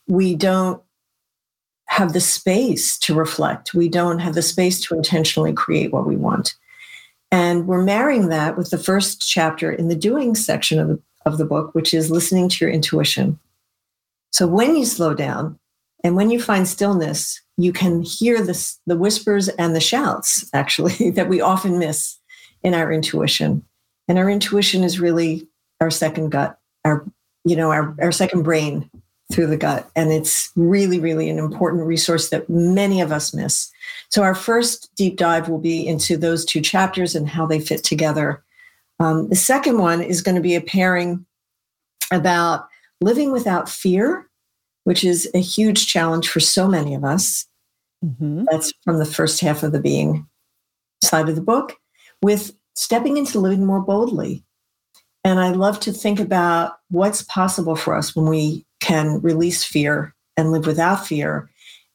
we 0.06 0.34
don't 0.34 0.82
have 1.86 2.12
the 2.12 2.20
space 2.20 2.98
to 2.98 3.14
reflect. 3.14 3.72
We 3.72 3.88
don't 3.88 4.18
have 4.18 4.34
the 4.34 4.42
space 4.42 4.82
to 4.82 4.94
intentionally 4.94 5.54
create 5.54 5.94
what 5.94 6.06
we 6.06 6.16
want. 6.16 6.54
And 7.30 7.66
we're 7.66 7.84
marrying 7.84 8.28
that 8.28 8.58
with 8.58 8.68
the 8.68 8.76
first 8.76 9.26
chapter 9.26 9.72
in 9.72 9.88
the 9.88 9.96
doing 9.96 10.34
section 10.34 10.78
of 10.78 10.88
the, 10.88 11.00
of 11.24 11.38
the 11.38 11.46
book, 11.46 11.74
which 11.74 11.94
is 11.94 12.10
listening 12.10 12.50
to 12.50 12.66
your 12.66 12.70
intuition. 12.70 13.38
So 14.32 14.46
when 14.46 14.76
you 14.76 14.84
slow 14.84 15.14
down 15.14 15.58
and 16.04 16.16
when 16.16 16.30
you 16.30 16.40
find 16.40 16.66
stillness, 16.66 17.40
you 17.56 17.72
can 17.72 18.02
hear 18.02 18.42
this, 18.42 18.78
the 18.86 18.96
whispers 18.96 19.48
and 19.48 19.76
the 19.76 19.80
shouts, 19.80 20.48
actually, 20.52 21.10
that 21.14 21.28
we 21.28 21.40
often 21.40 21.78
miss 21.78 22.18
in 22.62 22.74
our 22.74 22.92
intuition. 22.92 23.64
And 24.08 24.18
our 24.18 24.28
intuition 24.28 24.82
is 24.82 25.00
really 25.00 25.46
our 25.80 25.90
second 25.90 26.30
gut, 26.30 26.58
our, 26.84 27.04
you 27.44 27.56
know, 27.56 27.70
our, 27.70 27.94
our 28.00 28.12
second 28.12 28.42
brain 28.42 28.90
through 29.32 29.46
the 29.46 29.56
gut. 29.56 29.88
And 29.96 30.12
it's 30.12 30.50
really, 30.56 30.98
really 30.98 31.30
an 31.30 31.38
important 31.38 31.86
resource 31.86 32.30
that 32.30 32.50
many 32.50 33.00
of 33.00 33.12
us 33.12 33.32
miss. 33.32 33.70
So 34.10 34.22
our 34.22 34.34
first 34.34 34.90
deep 34.96 35.16
dive 35.16 35.48
will 35.48 35.58
be 35.58 35.86
into 35.86 36.16
those 36.16 36.44
two 36.44 36.60
chapters 36.60 37.14
and 37.14 37.28
how 37.28 37.46
they 37.46 37.60
fit 37.60 37.84
together 37.84 38.42
um, 39.02 39.28
the 39.28 39.36
second 39.36 39.78
one 39.78 40.00
is 40.00 40.22
going 40.22 40.36
to 40.36 40.40
be 40.40 40.54
a 40.54 40.60
pairing 40.60 41.26
about 42.12 42.68
living 43.02 43.32
without 43.32 43.68
fear, 43.68 44.28
which 44.84 45.04
is 45.04 45.30
a 45.34 45.38
huge 45.38 45.86
challenge 45.86 46.28
for 46.28 46.40
so 46.40 46.68
many 46.68 46.94
of 46.94 47.04
us. 47.04 47.46
Mm-hmm. 48.04 48.44
That's 48.50 48.72
from 48.84 48.98
the 48.98 49.04
first 49.04 49.40
half 49.40 49.62
of 49.62 49.72
the 49.72 49.80
being 49.80 50.26
side 51.02 51.28
of 51.28 51.36
the 51.36 51.42
book, 51.42 51.76
with 52.22 52.52
stepping 52.74 53.16
into 53.16 53.40
living 53.40 53.66
more 53.66 53.80
boldly. 53.80 54.44
And 55.24 55.38
I 55.38 55.50
love 55.50 55.78
to 55.80 55.92
think 55.92 56.18
about 56.18 56.78
what's 56.90 57.22
possible 57.22 57.76
for 57.76 57.94
us 57.94 58.16
when 58.16 58.26
we 58.26 58.66
can 58.80 59.20
release 59.20 59.62
fear 59.62 60.14
and 60.36 60.50
live 60.50 60.66
without 60.66 61.06
fear. 61.06 61.48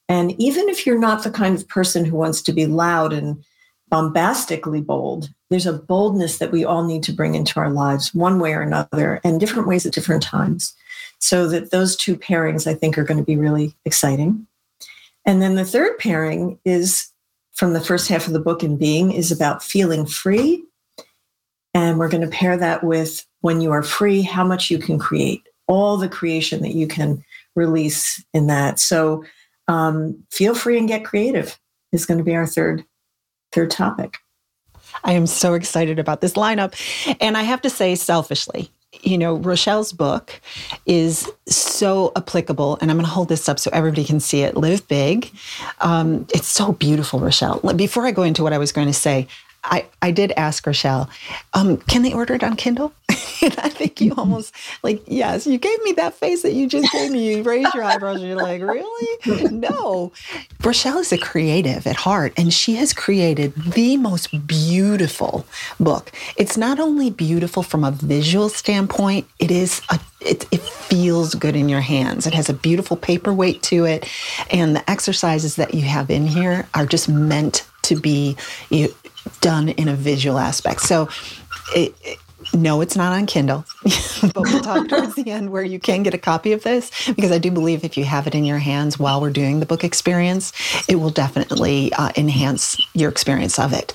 And 0.07 0.39
even 0.39 0.69
if 0.69 0.85
you're 0.85 0.99
not 0.99 1.23
the 1.23 1.31
kind 1.31 1.55
of 1.55 1.67
person 1.67 2.05
who 2.05 2.15
wants 2.15 2.41
to 2.43 2.53
be 2.53 2.65
loud 2.65 3.11
and 3.11 3.43
bombastically 3.89 4.81
bold, 4.81 5.29
there's 5.49 5.65
a 5.65 5.73
boldness 5.73 6.37
that 6.37 6.51
we 6.51 6.63
all 6.63 6.85
need 6.85 7.03
to 7.03 7.13
bring 7.13 7.35
into 7.35 7.59
our 7.59 7.69
lives 7.69 8.13
one 8.13 8.39
way 8.39 8.53
or 8.53 8.61
another 8.61 9.19
and 9.23 9.39
different 9.39 9.67
ways 9.67 9.85
at 9.85 9.93
different 9.93 10.23
times 10.23 10.73
so 11.19 11.47
that 11.47 11.71
those 11.71 11.95
two 11.95 12.15
pairings 12.15 12.67
i 12.67 12.73
think 12.73 12.97
are 12.97 13.03
going 13.03 13.17
to 13.17 13.23
be 13.23 13.37
really 13.37 13.73
exciting. 13.85 14.47
And 15.27 15.41
then 15.41 15.55
the 15.55 15.65
third 15.65 15.97
pairing 15.99 16.57
is 16.63 17.11
from 17.51 17.73
the 17.73 17.81
first 17.81 18.07
half 18.07 18.27
of 18.27 18.33
the 18.33 18.39
book 18.39 18.63
in 18.63 18.77
being 18.77 19.11
is 19.11 19.29
about 19.29 19.61
feeling 19.61 20.05
free. 20.05 20.63
And 21.73 21.99
we're 21.99 22.07
going 22.07 22.23
to 22.23 22.29
pair 22.29 22.55
that 22.55 22.83
with 22.83 23.25
when 23.41 23.59
you 23.59 23.71
are 23.71 23.83
free 23.83 24.21
how 24.21 24.45
much 24.45 24.71
you 24.71 24.79
can 24.79 24.97
create. 24.97 25.41
All 25.67 25.97
the 25.97 26.07
creation 26.07 26.61
that 26.61 26.75
you 26.75 26.87
can 26.87 27.25
release 27.55 28.23
in 28.33 28.47
that. 28.47 28.79
So 28.79 29.25
um, 29.67 30.23
feel 30.31 30.55
free 30.55 30.77
and 30.77 30.87
get 30.87 31.03
creative 31.03 31.59
is 31.91 32.05
going 32.05 32.19
to 32.19 32.23
be 32.23 32.35
our 32.35 32.47
third 32.47 32.85
third 33.51 33.69
topic. 33.69 34.17
I 35.03 35.13
am 35.13 35.27
so 35.27 35.53
excited 35.55 35.99
about 35.99 36.21
this 36.21 36.33
lineup. 36.33 36.73
And 37.19 37.37
I 37.37 37.43
have 37.43 37.61
to 37.63 37.69
say, 37.69 37.95
selfishly, 37.95 38.71
you 39.05 39.17
know, 39.17 39.35
Rochelle's 39.35 39.93
book 39.93 40.39
is 40.85 41.29
so 41.47 42.11
applicable, 42.15 42.77
and 42.81 42.89
I'm 42.91 42.97
going 42.97 43.05
to 43.05 43.11
hold 43.11 43.29
this 43.29 43.47
up 43.49 43.59
so 43.59 43.69
everybody 43.73 44.03
can 44.03 44.19
see 44.19 44.41
it. 44.41 44.55
Live 44.55 44.87
Big. 44.87 45.31
Um, 45.81 46.27
it's 46.33 46.47
so 46.47 46.73
beautiful, 46.73 47.19
Rochelle. 47.19 47.59
Before 47.75 48.05
I 48.05 48.11
go 48.11 48.23
into 48.23 48.43
what 48.43 48.53
I 48.53 48.57
was 48.57 48.71
going 48.71 48.87
to 48.87 48.93
say, 48.93 49.27
I, 49.67 49.85
I 50.01 50.11
did 50.11 50.31
ask 50.37 50.65
Rochelle, 50.65 51.09
um, 51.53 51.77
can 51.77 52.01
they 52.01 52.13
order 52.13 52.33
it 52.35 52.43
on 52.43 52.55
Kindle? 52.55 52.93
and 53.41 53.55
I 53.59 53.69
think 53.69 54.01
you 54.01 54.13
almost 54.17 54.53
like, 54.83 55.03
yes, 55.07 55.45
you 55.45 55.57
gave 55.57 55.81
me 55.83 55.93
that 55.93 56.13
face 56.13 56.41
that 56.41 56.53
you 56.53 56.67
just 56.67 56.91
gave 56.91 57.11
me. 57.11 57.35
You 57.35 57.43
raised 57.43 57.73
your 57.73 57.83
eyebrows 57.83 58.17
and 58.17 58.27
you're 58.27 58.37
like, 58.37 58.61
really? 58.61 59.51
No. 59.51 60.11
Rochelle 60.63 60.99
is 60.99 61.11
a 61.11 61.17
creative 61.17 61.85
at 61.85 61.95
heart, 61.95 62.33
and 62.37 62.53
she 62.53 62.75
has 62.75 62.93
created 62.93 63.53
the 63.55 63.97
most 63.97 64.47
beautiful 64.47 65.45
book. 65.79 66.11
It's 66.35 66.57
not 66.57 66.79
only 66.79 67.09
beautiful 67.09 67.63
from 67.63 67.83
a 67.83 67.91
visual 67.91 68.49
standpoint, 68.49 69.27
it 69.39 69.51
is 69.51 69.81
a 69.89 69.99
it, 70.19 70.47
it 70.51 70.61
feels 70.61 71.35
good 71.35 71.55
in 71.55 71.69
your 71.69 71.81
hands. 71.81 72.25
It 72.25 72.33
has 72.33 72.49
a 72.49 72.53
beautiful 72.53 72.97
paperweight 72.97 73.61
to 73.63 73.85
it. 73.85 74.09
And 74.49 74.75
the 74.75 74.89
exercises 74.89 75.55
that 75.55 75.75
you 75.75 75.83
have 75.83 76.09
in 76.09 76.25
here 76.25 76.67
are 76.73 76.85
just 76.85 77.07
meant 77.07 77.67
to 77.83 77.95
be 77.95 78.35
done 79.41 79.69
in 79.69 79.87
a 79.87 79.95
visual 79.95 80.37
aspect. 80.37 80.81
So, 80.81 81.09
it, 81.75 81.95
it, 82.03 82.17
no, 82.53 82.81
it's 82.81 82.95
not 82.95 83.13
on 83.13 83.25
Kindle, 83.25 83.65
but 84.21 84.35
we'll 84.35 84.61
talk 84.61 84.87
towards 84.87 85.15
the 85.15 85.31
end 85.31 85.51
where 85.51 85.63
you 85.63 85.79
can 85.79 86.03
get 86.03 86.13
a 86.13 86.17
copy 86.17 86.53
of 86.53 86.63
this 86.63 86.91
because 87.15 87.31
I 87.31 87.39
do 87.39 87.51
believe 87.51 87.83
if 87.83 87.97
you 87.97 88.05
have 88.05 88.27
it 88.27 88.35
in 88.35 88.45
your 88.45 88.59
hands 88.59 88.99
while 88.99 89.19
we're 89.19 89.31
doing 89.31 89.59
the 89.59 89.65
book 89.65 89.83
experience, 89.83 90.53
it 90.87 90.95
will 90.95 91.09
definitely 91.09 91.91
uh, 91.93 92.11
enhance 92.15 92.79
your 92.93 93.09
experience 93.09 93.59
of 93.59 93.73
it. 93.73 93.93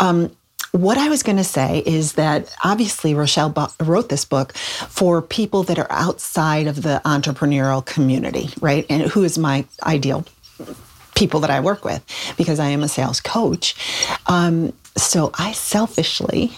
Um, 0.00 0.34
what 0.72 0.98
I 0.98 1.08
was 1.08 1.22
going 1.22 1.36
to 1.36 1.44
say 1.44 1.84
is 1.86 2.14
that 2.14 2.52
obviously 2.64 3.14
Rochelle 3.14 3.54
wrote 3.80 4.08
this 4.08 4.24
book 4.24 4.54
for 4.54 5.22
people 5.22 5.62
that 5.64 5.78
are 5.78 5.90
outside 5.90 6.66
of 6.66 6.82
the 6.82 7.00
entrepreneurial 7.04 7.84
community, 7.84 8.48
right? 8.60 8.84
And 8.90 9.02
who 9.02 9.22
is 9.22 9.38
my 9.38 9.64
ideal 9.84 10.24
people 11.14 11.40
that 11.40 11.50
I 11.50 11.60
work 11.60 11.84
with 11.84 12.04
because 12.36 12.58
I 12.58 12.68
am 12.68 12.82
a 12.82 12.88
sales 12.88 13.20
coach. 13.20 13.74
Um, 14.26 14.72
so 14.96 15.30
I 15.34 15.52
selfishly 15.52 16.52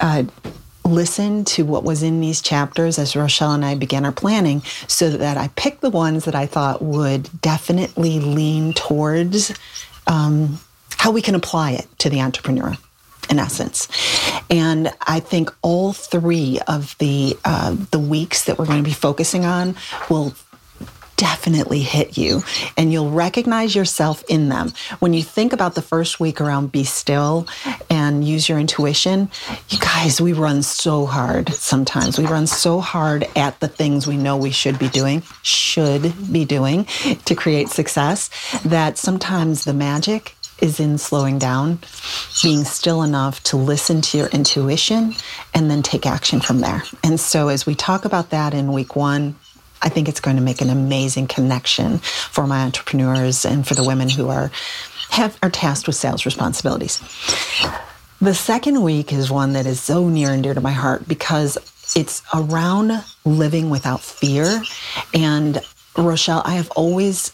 uh, 0.00 0.24
listened 0.84 1.46
to 1.46 1.64
what 1.64 1.84
was 1.84 2.02
in 2.02 2.20
these 2.20 2.40
chapters 2.40 2.98
as 2.98 3.14
Rochelle 3.14 3.52
and 3.52 3.64
I 3.64 3.74
began 3.74 4.04
our 4.04 4.12
planning 4.12 4.62
so 4.86 5.10
that 5.10 5.36
I 5.36 5.48
picked 5.48 5.80
the 5.80 5.90
ones 5.90 6.24
that 6.24 6.34
I 6.34 6.46
thought 6.46 6.82
would 6.82 7.28
definitely 7.40 8.20
lean 8.20 8.72
towards 8.72 9.52
um, 10.06 10.58
how 10.96 11.10
we 11.10 11.22
can 11.22 11.34
apply 11.34 11.72
it 11.72 11.86
to 11.98 12.10
the 12.10 12.20
entrepreneur 12.20 12.76
in 13.30 13.38
essence. 13.38 13.88
And 14.50 14.90
I 15.06 15.20
think 15.20 15.50
all 15.62 15.92
three 15.92 16.60
of 16.66 16.96
the 16.98 17.36
uh, 17.44 17.76
the 17.90 17.98
weeks 17.98 18.44
that 18.44 18.58
we're 18.58 18.66
going 18.66 18.82
to 18.82 18.88
be 18.88 18.94
focusing 18.94 19.44
on 19.44 19.76
will 20.08 20.34
definitely 21.18 21.80
hit 21.80 22.16
you 22.16 22.42
and 22.76 22.90
you'll 22.92 23.10
recognize 23.10 23.74
yourself 23.74 24.24
in 24.28 24.48
them. 24.48 24.72
When 25.00 25.12
you 25.12 25.22
think 25.22 25.52
about 25.52 25.74
the 25.74 25.82
first 25.82 26.18
week 26.18 26.40
around 26.40 26.72
be 26.72 26.84
still 26.84 27.46
and 27.90 28.26
use 28.26 28.48
your 28.48 28.58
intuition, 28.58 29.28
you 29.68 29.78
guys, 29.78 30.20
we 30.20 30.32
run 30.32 30.62
so 30.62 31.04
hard 31.04 31.50
sometimes. 31.50 32.18
We 32.18 32.24
run 32.24 32.46
so 32.46 32.80
hard 32.80 33.26
at 33.36 33.58
the 33.60 33.68
things 33.68 34.06
we 34.06 34.16
know 34.16 34.36
we 34.36 34.52
should 34.52 34.78
be 34.78 34.88
doing, 34.88 35.22
should 35.42 36.32
be 36.32 36.44
doing 36.44 36.84
to 37.26 37.34
create 37.34 37.68
success 37.68 38.30
that 38.64 38.96
sometimes 38.96 39.64
the 39.64 39.74
magic 39.74 40.34
is 40.60 40.80
in 40.80 40.98
slowing 40.98 41.38
down, 41.38 41.78
being 42.42 42.64
still 42.64 43.02
enough 43.02 43.42
to 43.44 43.56
listen 43.56 44.00
to 44.00 44.18
your 44.18 44.26
intuition 44.28 45.14
and 45.54 45.70
then 45.70 45.82
take 45.82 46.06
action 46.06 46.40
from 46.40 46.60
there. 46.60 46.82
And 47.04 47.18
so 47.18 47.48
as 47.48 47.66
we 47.66 47.74
talk 47.74 48.04
about 48.04 48.30
that 48.30 48.54
in 48.54 48.72
week 48.72 48.96
one, 48.96 49.36
I 49.82 49.88
think 49.88 50.08
it's 50.08 50.20
going 50.20 50.36
to 50.36 50.42
make 50.42 50.60
an 50.60 50.70
amazing 50.70 51.28
connection 51.28 51.98
for 51.98 52.46
my 52.46 52.64
entrepreneurs 52.64 53.44
and 53.44 53.66
for 53.66 53.74
the 53.74 53.84
women 53.84 54.08
who 54.08 54.28
are 54.28 54.50
have 55.10 55.38
are 55.42 55.50
tasked 55.50 55.86
with 55.86 55.96
sales 55.96 56.26
responsibilities. 56.26 57.00
The 58.20 58.34
second 58.34 58.82
week 58.82 59.12
is 59.12 59.30
one 59.30 59.52
that 59.52 59.66
is 59.66 59.80
so 59.80 60.08
near 60.08 60.30
and 60.30 60.42
dear 60.42 60.54
to 60.54 60.60
my 60.60 60.72
heart 60.72 61.06
because 61.06 61.56
it's 61.94 62.22
around 62.34 62.92
living 63.24 63.70
without 63.70 64.00
fear. 64.00 64.62
And 65.14 65.60
Rochelle, 65.96 66.42
I 66.44 66.54
have 66.54 66.70
always 66.72 67.32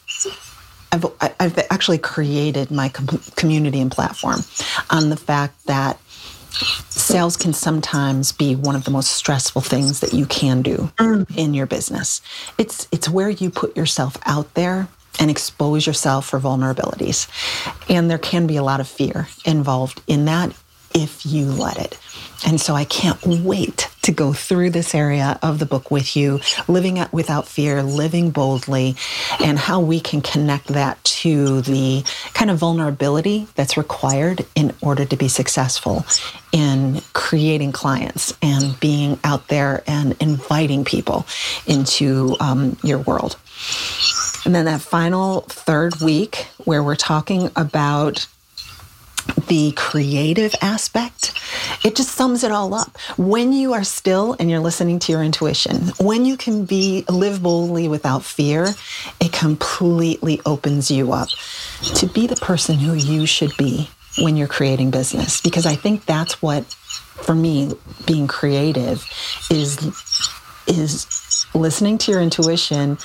I've, 0.92 1.06
I've 1.40 1.58
actually 1.70 1.98
created 1.98 2.70
my 2.70 2.88
community 2.90 3.80
and 3.80 3.90
platform 3.90 4.40
on 4.90 5.10
the 5.10 5.16
fact 5.16 5.66
that 5.66 5.98
sales 6.88 7.36
can 7.36 7.52
sometimes 7.52 8.32
be 8.32 8.54
one 8.54 8.76
of 8.76 8.84
the 8.84 8.90
most 8.90 9.10
stressful 9.10 9.62
things 9.62 10.00
that 10.00 10.12
you 10.12 10.26
can 10.26 10.62
do 10.62 10.92
mm. 10.98 11.36
in 11.36 11.54
your 11.54 11.66
business. 11.66 12.20
It's 12.58 12.88
it's 12.92 13.08
where 13.08 13.30
you 13.30 13.50
put 13.50 13.76
yourself 13.76 14.16
out 14.26 14.52
there 14.54 14.88
and 15.20 15.30
expose 15.30 15.86
yourself 15.86 16.28
for 16.28 16.40
vulnerabilities. 16.40 17.28
And 17.88 18.10
there 18.10 18.18
can 18.18 18.46
be 18.46 18.56
a 18.56 18.62
lot 18.62 18.80
of 18.80 18.88
fear 18.88 19.28
involved 19.44 20.02
in 20.06 20.24
that 20.24 20.54
if 20.92 21.24
you 21.26 21.46
let 21.46 21.78
it. 21.78 21.98
And 22.46 22.60
so 22.60 22.74
I 22.74 22.84
can't 22.84 23.24
wait 23.24 23.88
to 24.04 24.12
go 24.12 24.32
through 24.32 24.70
this 24.70 24.94
area 24.94 25.38
of 25.42 25.58
the 25.58 25.66
book 25.66 25.90
with 25.90 26.14
you, 26.14 26.40
living 26.68 27.04
without 27.12 27.48
fear, 27.48 27.82
living 27.82 28.30
boldly, 28.30 28.96
and 29.40 29.58
how 29.58 29.80
we 29.80 29.98
can 29.98 30.20
connect 30.20 30.68
that 30.68 31.02
to 31.04 31.62
the 31.62 32.04
kind 32.34 32.50
of 32.50 32.58
vulnerability 32.58 33.46
that's 33.54 33.76
required 33.76 34.44
in 34.54 34.74
order 34.82 35.04
to 35.04 35.16
be 35.16 35.28
successful 35.28 36.04
in 36.52 37.00
creating 37.14 37.72
clients 37.72 38.32
and 38.42 38.78
being 38.78 39.18
out 39.24 39.48
there 39.48 39.82
and 39.86 40.14
inviting 40.20 40.84
people 40.84 41.26
into 41.66 42.36
um, 42.40 42.76
your 42.82 42.98
world. 42.98 43.36
And 44.44 44.54
then 44.54 44.66
that 44.66 44.82
final 44.82 45.40
third 45.42 46.00
week, 46.02 46.46
where 46.64 46.82
we're 46.82 46.96
talking 46.96 47.50
about 47.56 48.26
the 49.48 49.72
creative 49.76 50.54
aspect, 50.60 51.32
it 51.84 51.96
just 51.96 52.10
sums 52.10 52.44
it 52.44 52.52
all 52.52 52.74
up. 52.74 52.96
When 53.16 53.52
you 53.52 53.72
are 53.72 53.84
still 53.84 54.36
and 54.38 54.50
you're 54.50 54.60
listening 54.60 54.98
to 55.00 55.12
your 55.12 55.22
intuition, 55.22 55.88
when 56.00 56.24
you 56.24 56.36
can 56.36 56.64
be 56.64 57.04
live 57.08 57.42
boldly 57.42 57.88
without 57.88 58.24
fear, 58.24 58.68
it 59.20 59.32
completely 59.32 60.40
opens 60.46 60.90
you 60.90 61.12
up 61.12 61.28
to 61.96 62.06
be 62.06 62.26
the 62.26 62.36
person 62.36 62.78
who 62.78 62.94
you 62.94 63.26
should 63.26 63.56
be 63.56 63.88
when 64.18 64.36
you're 64.36 64.48
creating 64.48 64.90
business 64.90 65.40
because 65.40 65.66
I 65.66 65.74
think 65.74 66.04
that's 66.04 66.40
what 66.40 66.64
for 66.64 67.34
me 67.34 67.72
being 68.06 68.26
creative 68.26 69.04
is 69.50 69.78
is 70.66 71.46
listening 71.54 71.98
to 71.98 72.10
your 72.10 72.20
intuition, 72.20 72.98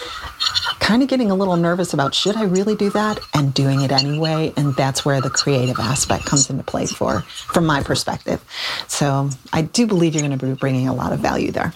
kind 0.90 1.04
of 1.04 1.08
getting 1.08 1.30
a 1.30 1.36
little 1.36 1.56
nervous 1.56 1.94
about 1.94 2.16
should 2.16 2.36
I 2.36 2.46
really 2.46 2.76
do 2.76 2.90
that 2.90 3.20
and 3.36 3.54
doing 3.54 3.82
it 3.82 3.92
anyway. 3.92 4.52
And 4.58 4.74
that's 4.74 5.06
where 5.06 5.22
the 5.22 5.30
creative 5.30 5.78
aspect 5.78 6.26
comes 6.26 6.50
into 6.50 6.64
play 6.64 6.88
for, 6.88 7.22
from 7.22 7.68
my 7.68 7.84
perspective. 7.84 8.44
So 8.88 9.30
I 9.54 9.62
do 9.62 9.86
believe 9.86 10.16
you're 10.16 10.26
going 10.26 10.36
to 10.36 10.44
be 10.44 10.52
bringing 10.56 10.88
a 10.88 10.96
lot 10.96 11.14
of 11.14 11.20
value 11.20 11.52
there. 11.52 11.74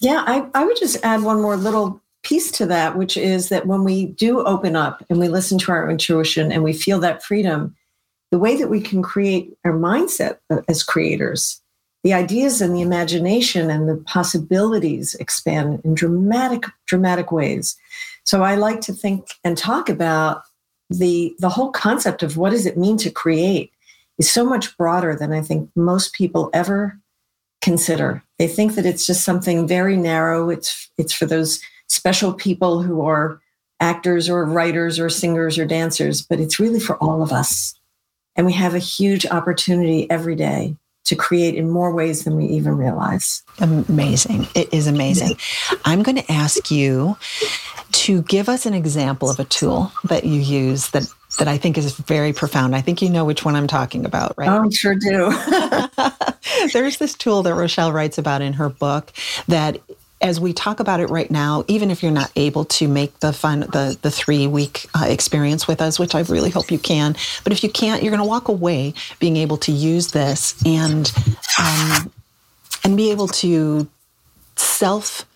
Yeah, 0.00 0.24
I, 0.26 0.46
I 0.54 0.64
would 0.64 0.78
just 0.78 0.96
add 1.04 1.20
one 1.20 1.42
more 1.42 1.58
little 1.58 2.00
piece 2.22 2.50
to 2.52 2.64
that, 2.64 2.96
which 2.96 3.18
is 3.18 3.50
that 3.50 3.66
when 3.66 3.84
we 3.84 4.06
do 4.06 4.42
open 4.42 4.74
up 4.74 5.04
and 5.10 5.20
we 5.20 5.28
listen 5.28 5.58
to 5.58 5.72
our 5.72 5.90
intuition 5.90 6.50
and 6.50 6.64
we 6.64 6.72
feel 6.72 6.98
that 7.00 7.22
freedom, 7.22 7.76
the 8.30 8.38
way 8.38 8.56
that 8.56 8.70
we 8.70 8.80
can 8.80 9.02
create 9.02 9.52
our 9.66 9.74
mindset 9.74 10.38
uh, 10.48 10.62
as 10.66 10.82
creators 10.82 11.60
the 12.02 12.14
ideas 12.14 12.62
and 12.62 12.74
the 12.74 12.80
imagination 12.80 13.68
and 13.68 13.86
the 13.86 13.96
possibilities 14.06 15.14
expand 15.16 15.82
in 15.84 15.94
dramatic 15.94 16.64
dramatic 16.86 17.30
ways 17.30 17.76
so 18.30 18.42
i 18.42 18.54
like 18.54 18.80
to 18.80 18.92
think 18.92 19.28
and 19.44 19.56
talk 19.58 19.88
about 19.88 20.42
the 20.88 21.34
the 21.38 21.48
whole 21.48 21.70
concept 21.70 22.22
of 22.22 22.36
what 22.36 22.50
does 22.50 22.66
it 22.66 22.76
mean 22.78 22.96
to 22.96 23.10
create 23.10 23.72
is 24.18 24.30
so 24.30 24.44
much 24.44 24.76
broader 24.76 25.16
than 25.16 25.32
i 25.32 25.40
think 25.40 25.68
most 25.74 26.14
people 26.14 26.50
ever 26.52 27.00
consider. 27.60 28.22
They 28.38 28.48
think 28.48 28.74
that 28.74 28.86
it's 28.86 29.06
just 29.06 29.24
something 29.24 29.66
very 29.66 29.96
narrow. 29.96 30.50
It's 30.50 30.90
it's 30.98 31.12
for 31.12 31.26
those 31.26 31.60
special 31.88 32.32
people 32.32 32.82
who 32.82 33.02
are 33.02 33.40
actors 33.80 34.28
or 34.28 34.44
writers 34.44 34.98
or 34.98 35.08
singers 35.08 35.58
or 35.58 35.64
dancers 35.64 36.20
but 36.20 36.38
it's 36.38 36.60
really 36.60 36.80
for 36.80 36.96
all 36.96 37.22
of 37.22 37.32
us. 37.32 37.74
And 38.36 38.46
we 38.46 38.52
have 38.52 38.74
a 38.74 38.78
huge 38.78 39.26
opportunity 39.26 40.08
every 40.10 40.36
day 40.36 40.76
to 41.04 41.16
create 41.16 41.54
in 41.54 41.68
more 41.68 41.92
ways 41.92 42.24
than 42.24 42.36
we 42.36 42.44
even 42.46 42.76
realize. 42.76 43.42
Amazing. 43.58 44.46
It 44.54 44.72
is 44.72 44.86
amazing. 44.86 45.36
I'm 45.84 46.02
going 46.02 46.16
to 46.16 46.32
ask 46.32 46.70
you 46.70 47.16
to 47.92 48.22
give 48.22 48.48
us 48.48 48.66
an 48.66 48.74
example 48.74 49.30
of 49.30 49.40
a 49.40 49.44
tool 49.44 49.92
that 50.04 50.24
you 50.24 50.40
use 50.40 50.90
that 50.90 51.12
that 51.38 51.46
I 51.48 51.58
think 51.58 51.78
is 51.78 51.92
very 51.92 52.32
profound. 52.32 52.74
I 52.74 52.80
think 52.80 53.00
you 53.00 53.08
know 53.08 53.24
which 53.24 53.44
one 53.44 53.54
I'm 53.54 53.68
talking 53.68 54.04
about, 54.04 54.34
right? 54.36 54.48
Oh, 54.48 54.64
I 54.64 54.68
sure 54.70 54.96
do. 54.96 55.30
There's 56.72 56.96
this 56.96 57.14
tool 57.14 57.44
that 57.44 57.54
Rochelle 57.54 57.92
writes 57.92 58.18
about 58.18 58.42
in 58.42 58.52
her 58.54 58.68
book 58.68 59.12
that 59.46 59.78
as 60.20 60.38
we 60.38 60.52
talk 60.52 60.80
about 60.80 61.00
it 61.00 61.06
right 61.06 61.30
now, 61.30 61.64
even 61.66 61.90
if 61.90 62.02
you're 62.02 62.12
not 62.12 62.30
able 62.36 62.64
to 62.66 62.88
make 62.88 63.18
the 63.20 63.32
fun, 63.32 63.60
the 63.60 63.98
the 64.02 64.10
three 64.10 64.46
week 64.46 64.86
uh, 64.94 65.06
experience 65.06 65.66
with 65.66 65.80
us, 65.80 65.98
which 65.98 66.14
I 66.14 66.20
really 66.20 66.50
hope 66.50 66.70
you 66.70 66.78
can, 66.78 67.16
but 67.44 67.52
if 67.52 67.62
you 67.62 67.70
can't, 67.70 68.02
you're 68.02 68.10
going 68.10 68.22
to 68.22 68.28
walk 68.28 68.48
away 68.48 68.94
being 69.18 69.36
able 69.36 69.56
to 69.58 69.72
use 69.72 70.12
this 70.12 70.60
and 70.66 71.10
um, 71.58 72.12
and 72.84 72.96
be 72.96 73.10
able 73.10 73.28
to 73.28 73.88
self 74.56 75.26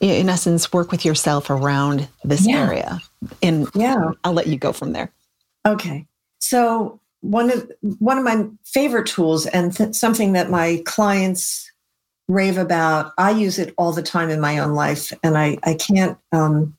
in 0.00 0.28
essence 0.28 0.72
work 0.72 0.90
with 0.90 1.04
yourself 1.04 1.50
around 1.50 2.08
this 2.24 2.46
yeah. 2.46 2.64
area. 2.64 3.00
And 3.42 3.68
yeah. 3.74 4.12
I'll 4.24 4.32
let 4.32 4.46
you 4.46 4.56
go 4.56 4.72
from 4.72 4.92
there. 4.92 5.12
Okay. 5.66 6.06
So 6.38 7.00
one 7.20 7.50
of 7.50 7.70
one 7.98 8.16
of 8.16 8.24
my 8.24 8.46
favorite 8.64 9.06
tools 9.06 9.46
and 9.46 9.76
th- 9.76 9.94
something 9.94 10.32
that 10.32 10.50
my 10.50 10.82
clients 10.86 11.70
rave 12.32 12.58
about 12.58 13.12
i 13.18 13.30
use 13.30 13.58
it 13.58 13.74
all 13.76 13.92
the 13.92 14.02
time 14.02 14.30
in 14.30 14.40
my 14.40 14.58
own 14.58 14.74
life 14.74 15.12
and 15.22 15.36
i 15.36 15.58
i 15.64 15.74
can't 15.74 16.18
um, 16.32 16.76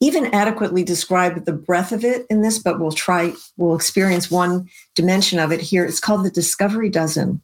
even 0.00 0.32
adequately 0.34 0.84
describe 0.84 1.44
the 1.44 1.52
breadth 1.52 1.92
of 1.92 2.04
it 2.04 2.26
in 2.30 2.42
this 2.42 2.58
but 2.58 2.80
we'll 2.80 2.92
try 2.92 3.32
we'll 3.56 3.76
experience 3.76 4.30
one 4.30 4.68
dimension 4.94 5.38
of 5.38 5.52
it 5.52 5.60
here 5.60 5.84
it's 5.84 6.00
called 6.00 6.24
the 6.24 6.30
discovery 6.30 6.88
dozen 6.88 7.40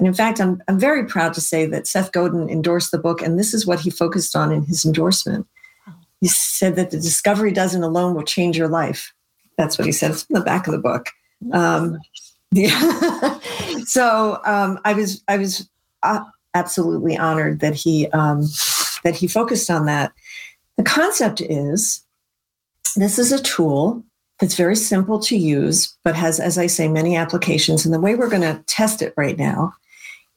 and 0.00 0.06
in 0.06 0.14
fact, 0.14 0.40
I'm, 0.40 0.62
I'm 0.66 0.80
very 0.80 1.04
proud 1.04 1.34
to 1.34 1.42
say 1.42 1.66
that 1.66 1.86
Seth 1.86 2.10
Godin 2.12 2.48
endorsed 2.48 2.90
the 2.90 2.96
book, 2.96 3.20
and 3.20 3.38
this 3.38 3.52
is 3.52 3.66
what 3.66 3.80
he 3.80 3.90
focused 3.90 4.34
on 4.34 4.50
in 4.50 4.64
his 4.64 4.82
endorsement. 4.82 5.46
He 6.22 6.28
said 6.28 6.74
that 6.76 6.90
the 6.90 6.96
discovery 6.96 7.52
dozen 7.52 7.82
alone 7.82 8.14
will 8.14 8.22
change 8.22 8.56
your 8.56 8.68
life. 8.68 9.12
That's 9.58 9.76
what 9.76 9.84
he 9.84 9.92
says 9.92 10.24
in 10.30 10.34
the 10.34 10.40
back 10.40 10.66
of 10.66 10.72
the 10.72 10.78
book. 10.78 11.10
Um, 11.52 11.98
yeah. 12.50 13.38
so 13.84 14.40
um, 14.46 14.80
I 14.86 14.94
was 14.94 15.22
I 15.28 15.36
was 15.36 15.68
uh, 16.02 16.24
absolutely 16.54 17.16
honored 17.16 17.60
that 17.60 17.74
he 17.74 18.08
um, 18.08 18.42
that 19.04 19.16
he 19.16 19.26
focused 19.26 19.70
on 19.70 19.86
that. 19.86 20.12
The 20.76 20.82
concept 20.82 21.40
is 21.40 22.04
this 22.96 23.18
is 23.18 23.32
a 23.32 23.42
tool 23.42 24.04
that's 24.40 24.54
very 24.54 24.76
simple 24.76 25.18
to 25.20 25.36
use, 25.36 25.96
but 26.02 26.16
has, 26.16 26.40
as 26.40 26.56
I 26.58 26.66
say, 26.66 26.88
many 26.88 27.16
applications. 27.16 27.84
And 27.84 27.94
the 27.94 28.00
way 28.00 28.14
we're 28.14 28.30
going 28.30 28.42
to 28.42 28.62
test 28.66 29.02
it 29.02 29.14
right 29.16 29.38
now 29.38 29.74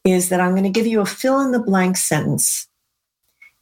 is 0.03 0.29
that 0.29 0.41
I'm 0.41 0.51
going 0.51 0.63
to 0.63 0.70
give 0.70 0.86
you 0.86 1.00
a 1.00 1.05
fill 1.05 1.39
in 1.39 1.51
the 1.51 1.60
blank 1.60 1.96
sentence. 1.96 2.67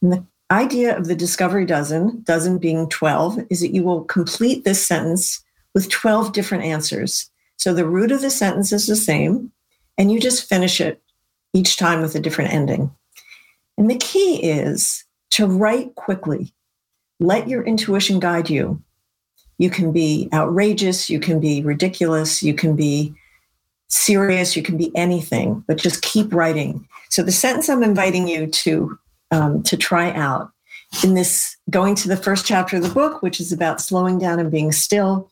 And 0.02 0.12
the 0.12 0.26
idea 0.50 0.98
of 0.98 1.06
the 1.06 1.16
discovery 1.16 1.66
dozen, 1.66 2.24
dozen 2.24 2.58
being 2.58 2.90
12, 2.90 3.40
is 3.52 3.62
that 3.62 3.74
you 3.74 3.84
will 3.84 4.04
complete 4.06 4.64
this 4.64 4.86
sentence 4.86 5.44
with 5.76 5.90
12 5.90 6.34
different 6.34 6.64
answers. 6.64 7.30
So 7.58 7.74
the 7.74 7.88
root 7.88 8.12
of 8.12 8.22
the 8.22 8.32
sentence 8.32 8.74
is 8.74 8.88
the 8.88 8.96
same, 8.96 9.52
and 9.98 10.12
you 10.12 10.20
just 10.20 10.50
finish 10.50 10.82
it 10.82 11.00
each 11.54 11.78
time 11.78 12.02
with 12.02 12.16
a 12.16 12.20
different 12.20 12.54
ending. 12.54 12.92
And 13.78 13.90
the 13.90 13.98
key 13.98 14.42
is 14.44 15.04
to 15.32 15.48
write 15.48 15.96
quickly. 15.96 16.54
Let 17.20 17.48
your 17.48 17.64
intuition 17.64 18.20
guide 18.20 18.50
you. 18.50 18.82
You 19.58 19.70
can 19.70 19.92
be 19.92 20.28
outrageous, 20.34 21.10
you 21.10 21.20
can 21.20 21.40
be 21.40 21.62
ridiculous, 21.62 22.42
you 22.42 22.54
can 22.54 22.76
be 22.76 23.14
serious, 23.90 24.56
you 24.56 24.64
can 24.64 24.78
be 24.78 24.92
anything, 24.96 25.64
but 25.68 25.78
just 25.78 26.02
keep 26.02 26.34
writing. 26.34 26.88
So 27.10 27.22
the 27.22 27.32
sentence 27.32 27.70
I'm 27.70 27.84
inviting 27.84 28.28
you 28.28 28.48
to 28.48 28.98
um, 29.32 29.64
to 29.64 29.78
try 29.78 30.12
out 30.12 30.52
in 31.04 31.14
this 31.14 31.56
going 31.70 31.96
to 31.96 32.08
the 32.08 32.18
first 32.18 32.46
chapter 32.46 32.78
of 32.78 32.84
the 32.84 32.90
book, 32.90 33.22
which 33.22 33.40
is 33.40 33.52
about 33.52 33.82
slowing 33.82 34.20
down 34.20 34.40
and 34.40 34.52
being 34.52 34.72
still. 34.72 35.30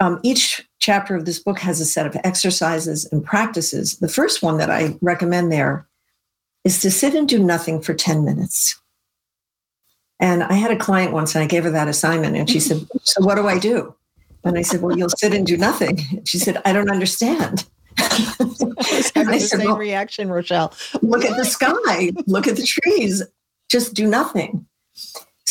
Um, 0.00 0.20
each 0.22 0.67
chapter 0.78 1.14
of 1.14 1.24
this 1.24 1.38
book 1.38 1.58
has 1.60 1.80
a 1.80 1.84
set 1.84 2.06
of 2.06 2.16
exercises 2.24 3.08
and 3.10 3.24
practices. 3.24 3.98
The 3.98 4.08
first 4.08 4.42
one 4.42 4.58
that 4.58 4.70
I 4.70 4.96
recommend 5.00 5.52
there 5.52 5.86
is 6.64 6.80
to 6.82 6.90
sit 6.90 7.14
and 7.14 7.28
do 7.28 7.38
nothing 7.38 7.80
for 7.80 7.94
10 7.94 8.24
minutes. 8.24 8.80
And 10.20 10.42
I 10.42 10.54
had 10.54 10.70
a 10.70 10.76
client 10.76 11.12
once 11.12 11.34
and 11.34 11.44
I 11.44 11.46
gave 11.46 11.64
her 11.64 11.70
that 11.70 11.88
assignment 11.88 12.36
and 12.36 12.50
she 12.50 12.60
said, 12.60 12.86
So 13.02 13.24
what 13.24 13.36
do 13.36 13.46
I 13.46 13.58
do? 13.58 13.94
And 14.44 14.58
I 14.58 14.62
said, 14.62 14.82
Well, 14.82 14.96
you'll 14.96 15.08
sit 15.10 15.34
and 15.34 15.46
do 15.46 15.56
nothing. 15.56 16.22
She 16.24 16.38
said, 16.38 16.60
I 16.64 16.72
don't 16.72 16.90
understand. 16.90 17.64
the 17.96 19.38
same 19.40 19.66
well, 19.66 19.76
reaction, 19.76 20.28
Rochelle. 20.28 20.72
Look 21.02 21.24
at 21.24 21.36
the 21.36 21.44
sky, 21.44 22.12
look 22.26 22.46
at 22.46 22.56
the 22.56 22.62
trees, 22.62 23.22
just 23.68 23.94
do 23.94 24.06
nothing. 24.06 24.66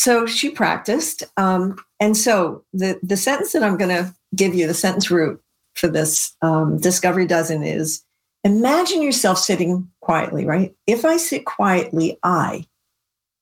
So 0.08 0.24
she 0.24 0.48
practiced. 0.48 1.22
Um, 1.36 1.76
and 2.00 2.16
so 2.16 2.64
the, 2.72 2.98
the 3.02 3.18
sentence 3.18 3.52
that 3.52 3.62
I'm 3.62 3.76
going 3.76 3.94
to 3.94 4.14
give 4.34 4.54
you, 4.54 4.66
the 4.66 4.72
sentence 4.72 5.10
root 5.10 5.38
for 5.74 5.86
this 5.86 6.34
um, 6.40 6.78
Discovery 6.78 7.26
Dozen 7.26 7.62
is 7.62 8.02
imagine 8.42 9.02
yourself 9.02 9.36
sitting 9.36 9.86
quietly, 10.00 10.46
right? 10.46 10.74
If 10.86 11.04
I 11.04 11.18
sit 11.18 11.44
quietly, 11.44 12.18
I. 12.22 12.64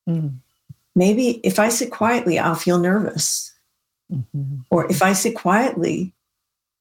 Mm. 0.08 0.38
Maybe 0.96 1.40
if 1.44 1.60
I 1.60 1.68
sit 1.68 1.92
quietly, 1.92 2.36
I'll 2.36 2.56
feel 2.56 2.80
nervous. 2.80 3.54
Mm-hmm. 4.12 4.62
Or 4.68 4.90
if 4.90 5.02
I 5.02 5.12
sit 5.12 5.36
quietly, 5.36 6.14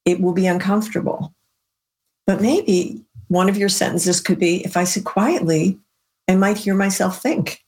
it 0.04 0.20
will 0.20 0.34
be 0.34 0.48
uncomfortable. 0.48 1.32
But 2.26 2.42
maybe 2.42 3.06
one 3.28 3.50
of 3.50 3.58
your 3.58 3.70
sentences 3.70 4.20
could 4.20 4.40
be 4.40 4.66
if 4.66 4.78
I 4.78 4.84
sit 4.84 5.04
quietly, 5.04 5.78
I 6.28 6.34
might 6.34 6.58
hear 6.58 6.74
myself 6.74 7.22
think. 7.22 7.62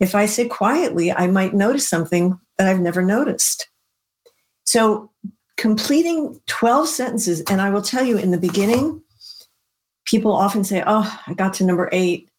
If 0.00 0.14
I 0.14 0.26
sit 0.26 0.50
quietly, 0.50 1.12
I 1.12 1.26
might 1.26 1.54
notice 1.54 1.88
something 1.88 2.38
that 2.58 2.66
I've 2.66 2.80
never 2.80 3.02
noticed. 3.02 3.68
So, 4.64 5.10
completing 5.56 6.40
12 6.46 6.88
sentences, 6.88 7.42
and 7.50 7.60
I 7.60 7.70
will 7.70 7.82
tell 7.82 8.04
you 8.04 8.16
in 8.16 8.30
the 8.30 8.38
beginning, 8.38 9.02
people 10.06 10.32
often 10.32 10.64
say, 10.64 10.82
Oh, 10.86 11.20
I 11.26 11.34
got 11.34 11.54
to 11.54 11.64
number 11.64 11.88
eight, 11.92 12.30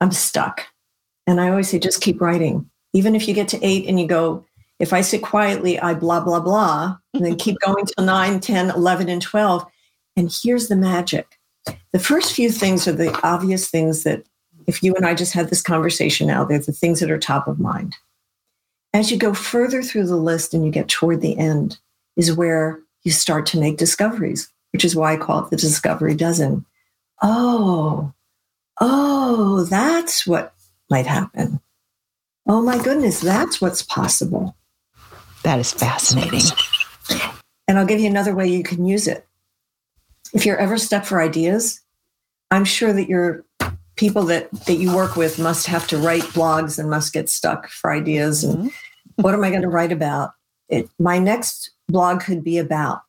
I'm 0.00 0.12
stuck. 0.12 0.66
And 1.26 1.40
I 1.40 1.50
always 1.50 1.68
say, 1.68 1.78
just 1.78 2.00
keep 2.00 2.20
writing. 2.22 2.70
Even 2.94 3.14
if 3.14 3.28
you 3.28 3.34
get 3.34 3.48
to 3.48 3.62
eight 3.62 3.86
and 3.86 4.00
you 4.00 4.06
go, 4.06 4.46
if 4.78 4.94
I 4.94 5.02
sit 5.02 5.22
quietly, 5.22 5.78
I 5.78 5.92
blah, 5.92 6.20
blah, 6.20 6.40
blah, 6.40 6.96
and 7.12 7.24
then 7.24 7.36
keep 7.36 7.58
going 7.64 7.84
till 7.84 8.06
9, 8.06 8.40
10, 8.40 8.70
11, 8.70 9.08
and 9.10 9.20
12 9.20 9.66
and 10.18 10.36
here's 10.42 10.66
the 10.66 10.74
magic. 10.74 11.38
The 11.92 12.00
first 12.00 12.32
few 12.32 12.50
things 12.50 12.88
are 12.88 12.92
the 12.92 13.16
obvious 13.22 13.70
things 13.70 14.02
that, 14.02 14.24
if 14.68 14.82
you 14.82 14.94
and 14.94 15.04
I 15.04 15.14
just 15.14 15.32
had 15.32 15.50
this 15.50 15.62
conversation 15.62 16.28
now, 16.28 16.44
they're 16.44 16.60
the 16.60 16.70
things 16.70 17.00
that 17.00 17.10
are 17.10 17.18
top 17.18 17.48
of 17.48 17.58
mind. 17.58 17.96
As 18.94 19.10
you 19.10 19.18
go 19.18 19.34
further 19.34 19.82
through 19.82 20.06
the 20.06 20.16
list 20.16 20.54
and 20.54 20.64
you 20.64 20.70
get 20.70 20.88
toward 20.88 21.20
the 21.20 21.36
end, 21.36 21.78
is 22.16 22.32
where 22.32 22.78
you 23.02 23.10
start 23.10 23.46
to 23.46 23.58
make 23.58 23.76
discoveries, 23.76 24.48
which 24.72 24.84
is 24.84 24.94
why 24.94 25.14
I 25.14 25.16
call 25.16 25.44
it 25.44 25.50
the 25.50 25.56
discovery 25.56 26.14
dozen. 26.14 26.64
Oh, 27.22 28.12
oh, 28.80 29.64
that's 29.64 30.26
what 30.26 30.54
might 30.90 31.06
happen. 31.06 31.60
Oh 32.46 32.62
my 32.62 32.80
goodness, 32.80 33.20
that's 33.20 33.60
what's 33.60 33.82
possible. 33.82 34.56
That 35.42 35.58
is 35.58 35.72
fascinating. 35.72 36.42
And 37.66 37.78
I'll 37.78 37.86
give 37.86 38.00
you 38.00 38.08
another 38.08 38.34
way 38.34 38.46
you 38.46 38.62
can 38.62 38.86
use 38.86 39.08
it 39.08 39.28
if 40.32 40.44
you're 40.44 40.58
ever 40.58 40.78
stuck 40.78 41.04
for 41.04 41.20
ideas, 41.20 41.80
I'm 42.50 42.64
sure 42.64 42.92
that 42.92 43.08
your 43.08 43.44
people 43.98 44.22
that 44.24 44.50
that 44.66 44.76
you 44.76 44.94
work 44.94 45.16
with 45.16 45.38
must 45.38 45.66
have 45.66 45.86
to 45.88 45.98
write 45.98 46.22
blogs 46.22 46.78
and 46.78 46.88
must 46.88 47.12
get 47.12 47.28
stuck 47.28 47.68
for 47.68 47.92
ideas 47.92 48.44
and 48.44 48.56
mm-hmm. 48.56 49.22
what 49.22 49.34
am 49.34 49.44
I 49.44 49.50
going 49.50 49.62
to 49.62 49.68
write 49.68 49.92
about? 49.92 50.32
It, 50.68 50.88
my 50.98 51.18
next 51.18 51.70
blog 51.88 52.20
could 52.20 52.44
be 52.44 52.58
about 52.58 53.02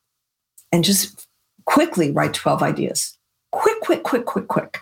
and 0.72 0.84
just 0.84 1.26
quickly 1.64 2.10
write 2.10 2.34
12 2.34 2.62
ideas. 2.62 3.16
Quick, 3.52 3.80
quick, 3.80 4.02
quick, 4.02 4.26
quick, 4.26 4.48
quick. 4.48 4.80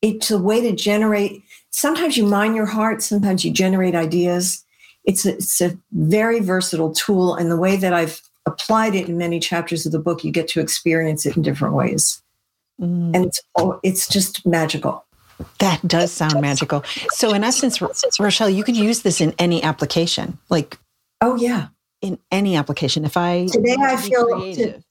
It's 0.00 0.30
a 0.30 0.38
way 0.38 0.60
to 0.60 0.72
generate. 0.74 1.42
Sometimes 1.70 2.16
you 2.16 2.26
mine 2.26 2.54
your 2.54 2.66
heart, 2.66 3.02
sometimes 3.02 3.44
you 3.44 3.52
generate 3.52 3.94
ideas. 3.94 4.64
It's 5.04 5.24
a, 5.24 5.34
it's 5.34 5.60
a 5.60 5.78
very 5.92 6.40
versatile 6.40 6.92
tool. 6.92 7.34
And 7.34 7.50
the 7.50 7.56
way 7.56 7.76
that 7.76 7.92
I've 7.92 8.20
applied 8.46 8.94
it 8.94 9.08
in 9.08 9.16
many 9.16 9.38
chapters 9.38 9.86
of 9.86 9.92
the 9.92 9.98
book, 9.98 10.24
you 10.24 10.32
get 10.32 10.48
to 10.48 10.60
experience 10.60 11.26
it 11.26 11.36
in 11.36 11.42
different 11.42 11.74
ways. 11.74 12.22
Mm. 12.80 13.14
And 13.14 13.26
it's 13.26 13.40
it's 13.82 14.08
just 14.08 14.44
magical. 14.46 15.04
That 15.58 15.86
does 15.86 16.12
sound 16.12 16.40
magical. 16.40 16.84
So 17.10 17.32
in 17.32 17.44
essence, 17.44 17.80
Rochelle, 18.18 18.50
you 18.50 18.64
can 18.64 18.74
use 18.74 19.02
this 19.02 19.20
in 19.20 19.34
any 19.38 19.62
application. 19.62 20.38
Like 20.48 20.78
oh 21.20 21.36
yeah. 21.36 21.68
In 22.00 22.18
any 22.30 22.56
application. 22.56 23.04
If 23.04 23.16
I 23.16 23.46
today 23.46 23.76
I 23.78 23.96
feel 23.96 24.26
to, 24.54 24.82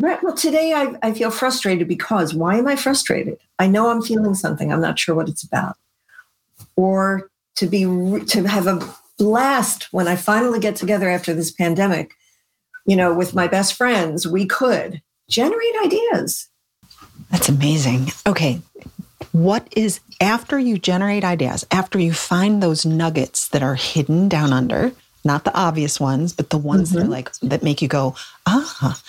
right. 0.00 0.22
Well, 0.22 0.34
today 0.34 0.72
I, 0.74 0.94
I 1.02 1.12
feel 1.12 1.30
frustrated 1.30 1.88
because 1.88 2.34
why 2.34 2.56
am 2.56 2.66
I 2.66 2.76
frustrated? 2.76 3.38
I 3.58 3.66
know 3.68 3.90
I'm 3.90 4.02
feeling 4.02 4.34
something. 4.34 4.72
I'm 4.72 4.80
not 4.80 4.98
sure 4.98 5.14
what 5.14 5.28
it's 5.28 5.42
about. 5.42 5.76
Or 6.76 7.30
to 7.56 7.66
be 7.66 7.82
to 8.26 8.44
have 8.46 8.66
a 8.66 8.94
blast 9.18 9.92
when 9.92 10.06
I 10.06 10.16
finally 10.16 10.60
get 10.60 10.76
together 10.76 11.08
after 11.08 11.34
this 11.34 11.50
pandemic 11.50 12.14
you 12.88 12.96
know, 12.96 13.12
with 13.12 13.34
my 13.34 13.46
best 13.46 13.74
friends, 13.74 14.26
we 14.26 14.46
could 14.46 15.02
generate 15.28 15.74
ideas. 15.84 16.48
That's 17.30 17.50
amazing. 17.50 18.08
Okay. 18.26 18.62
What 19.38 19.72
is 19.76 20.00
after 20.20 20.58
you 20.58 20.78
generate 20.78 21.22
ideas, 21.22 21.64
after 21.70 22.00
you 22.00 22.12
find 22.12 22.60
those 22.60 22.84
nuggets 22.84 23.46
that 23.50 23.62
are 23.62 23.76
hidden 23.76 24.28
down 24.28 24.52
under, 24.52 24.90
not 25.24 25.44
the 25.44 25.56
obvious 25.56 26.00
ones, 26.00 26.32
but 26.32 26.50
the 26.50 26.58
ones 26.58 26.88
mm-hmm. 26.88 26.96
that 26.96 27.00
are 27.00 27.04
mm-hmm. 27.04 27.12
like 27.12 27.32
that 27.42 27.62
make 27.62 27.80
you 27.80 27.86
go, 27.86 28.16
ah. 28.46 29.00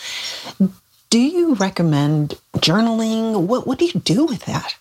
Do 1.09 1.19
you 1.19 1.55
recommend 1.55 2.39
journaling? 2.57 3.47
What 3.47 3.65
what 3.65 3.79
do 3.79 3.85
you 3.85 3.99
do 4.01 4.25
with 4.25 4.45
that? 4.45 4.75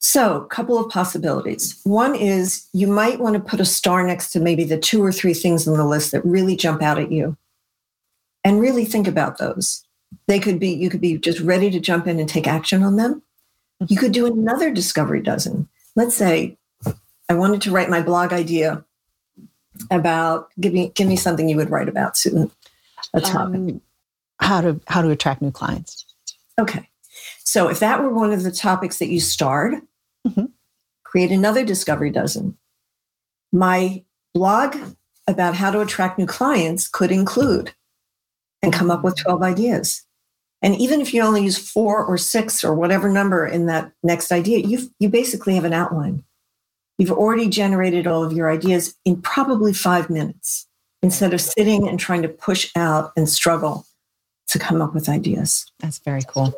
So, 0.00 0.42
a 0.42 0.46
couple 0.46 0.76
of 0.76 0.90
possibilities. 0.90 1.80
One 1.84 2.16
is 2.16 2.66
you 2.72 2.88
might 2.88 3.20
want 3.20 3.34
to 3.34 3.40
put 3.40 3.60
a 3.60 3.64
star 3.64 4.04
next 4.04 4.32
to 4.32 4.40
maybe 4.40 4.64
the 4.64 4.76
two 4.76 5.04
or 5.04 5.12
three 5.12 5.34
things 5.34 5.68
on 5.68 5.76
the 5.76 5.84
list 5.84 6.10
that 6.10 6.24
really 6.24 6.56
jump 6.56 6.82
out 6.82 6.98
at 6.98 7.12
you 7.12 7.36
and 8.42 8.60
really 8.60 8.84
think 8.84 9.06
about 9.06 9.38
those. 9.38 9.84
They 10.26 10.40
could 10.40 10.58
be, 10.58 10.70
you 10.70 10.90
could 10.90 11.00
be 11.00 11.16
just 11.16 11.38
ready 11.38 11.70
to 11.70 11.78
jump 11.78 12.08
in 12.08 12.18
and 12.18 12.28
take 12.28 12.48
action 12.48 12.82
on 12.82 12.96
them. 12.96 13.22
You 13.86 13.96
could 13.96 14.12
do 14.12 14.26
another 14.26 14.72
discovery 14.72 15.22
dozen. 15.22 15.68
Let's 15.94 16.16
say 16.16 16.56
I 17.28 17.34
wanted 17.34 17.62
to 17.62 17.70
write 17.70 17.90
my 17.90 18.02
blog 18.02 18.32
idea 18.32 18.84
about 19.90 20.48
give 20.58 20.72
me 20.72 20.90
give 20.94 21.06
me 21.06 21.16
something 21.16 21.48
you 21.48 21.56
would 21.56 21.70
write 21.70 21.88
about, 21.88 22.16
Susan. 22.16 22.50
A 23.14 23.20
topic. 23.20 23.54
Um, 23.54 23.80
how 24.40 24.60
to 24.60 24.80
how 24.88 25.02
to 25.02 25.10
attract 25.10 25.42
new 25.42 25.50
clients. 25.50 26.04
Okay. 26.58 26.88
So 27.44 27.68
if 27.68 27.80
that 27.80 28.02
were 28.02 28.12
one 28.12 28.32
of 28.32 28.42
the 28.42 28.50
topics 28.50 28.98
that 28.98 29.08
you 29.08 29.20
starred, 29.20 29.74
mm-hmm. 30.26 30.46
create 31.04 31.30
another 31.30 31.64
discovery 31.64 32.10
dozen. 32.10 32.56
My 33.52 34.04
blog 34.34 34.76
about 35.26 35.54
how 35.54 35.70
to 35.70 35.80
attract 35.80 36.18
new 36.18 36.26
clients 36.26 36.88
could 36.88 37.10
include 37.10 37.72
and 38.62 38.72
come 38.72 38.90
up 38.90 39.04
with 39.04 39.16
12 39.16 39.42
ideas. 39.42 40.04
And 40.62 40.76
even 40.76 41.00
if 41.00 41.14
you 41.14 41.22
only 41.22 41.44
use 41.44 41.56
four 41.56 42.04
or 42.04 42.18
six 42.18 42.64
or 42.64 42.74
whatever 42.74 43.08
number 43.08 43.46
in 43.46 43.66
that 43.66 43.92
next 44.02 44.32
idea, 44.32 44.58
you 44.58 44.90
you 44.98 45.08
basically 45.08 45.54
have 45.54 45.64
an 45.64 45.72
outline. 45.72 46.24
You've 46.98 47.12
already 47.12 47.48
generated 47.48 48.06
all 48.06 48.24
of 48.24 48.32
your 48.32 48.50
ideas 48.50 48.96
in 49.04 49.22
probably 49.22 49.72
five 49.72 50.10
minutes 50.10 50.66
instead 51.00 51.32
of 51.32 51.40
sitting 51.40 51.88
and 51.88 51.98
trying 51.98 52.22
to 52.22 52.28
push 52.28 52.72
out 52.74 53.12
and 53.16 53.28
struggle 53.28 53.86
to 54.48 54.58
come 54.58 54.82
up 54.82 54.94
with 54.94 55.08
ideas. 55.08 55.66
That's 55.78 55.98
very 55.98 56.22
cool. 56.26 56.52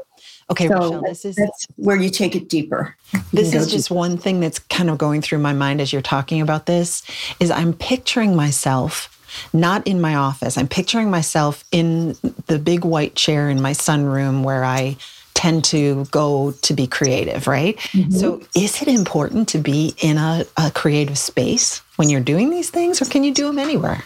Okay, 0.51 0.69
so 0.69 0.75
Rochelle, 0.75 1.03
this 1.03 1.25
is 1.25 1.37
that's 1.37 1.67
where 1.77 1.97
you 1.97 2.11
take 2.11 2.35
it 2.35 2.49
deeper. 2.49 2.97
This 3.33 3.55
is 3.55 3.71
just 3.71 3.89
deeper. 3.89 3.99
one 3.99 4.17
thing 4.17 4.41
that's 4.41 4.59
kind 4.59 4.91
of 4.91 4.99
going 4.99 5.21
through 5.21 5.39
my 5.39 5.53
mind 5.53 5.81
as 5.81 5.93
you're 5.93 6.03
talking 6.03 6.41
about 6.41 6.67
this 6.67 7.03
is 7.39 7.51
I'm 7.51 7.73
picturing 7.73 8.35
myself 8.35 9.20
not 9.53 9.87
in 9.87 10.01
my 10.01 10.14
office. 10.14 10.57
I'm 10.57 10.69
picturing 10.69 11.11
myself 11.11 11.64
in 11.73 12.16
the 12.47 12.59
big 12.59 12.85
white 12.85 13.14
chair 13.14 13.49
in 13.51 13.61
my 13.61 13.73
sunroom 13.73 14.43
where 14.43 14.64
I 14.64 14.97
tend 15.35 15.64
to 15.64 16.05
go 16.11 16.53
to 16.53 16.75
be 16.75 16.87
creative, 16.87 17.47
right? 17.47 17.77
Mm-hmm. 17.79 18.11
So, 18.11 18.43
is 18.55 18.83
it 18.83 18.88
important 18.88 19.49
to 19.49 19.59
be 19.59 19.95
in 20.03 20.19
a, 20.19 20.45
a 20.57 20.71
creative 20.71 21.16
space 21.16 21.81
when 21.97 22.11
you're 22.11 22.21
doing 22.21 22.51
these 22.51 22.69
things, 22.71 23.01
or 23.01 23.07
can 23.07 23.25
you 23.25 23.33
do 23.33 23.47
them 23.47 23.59
anywhere? 23.59 24.05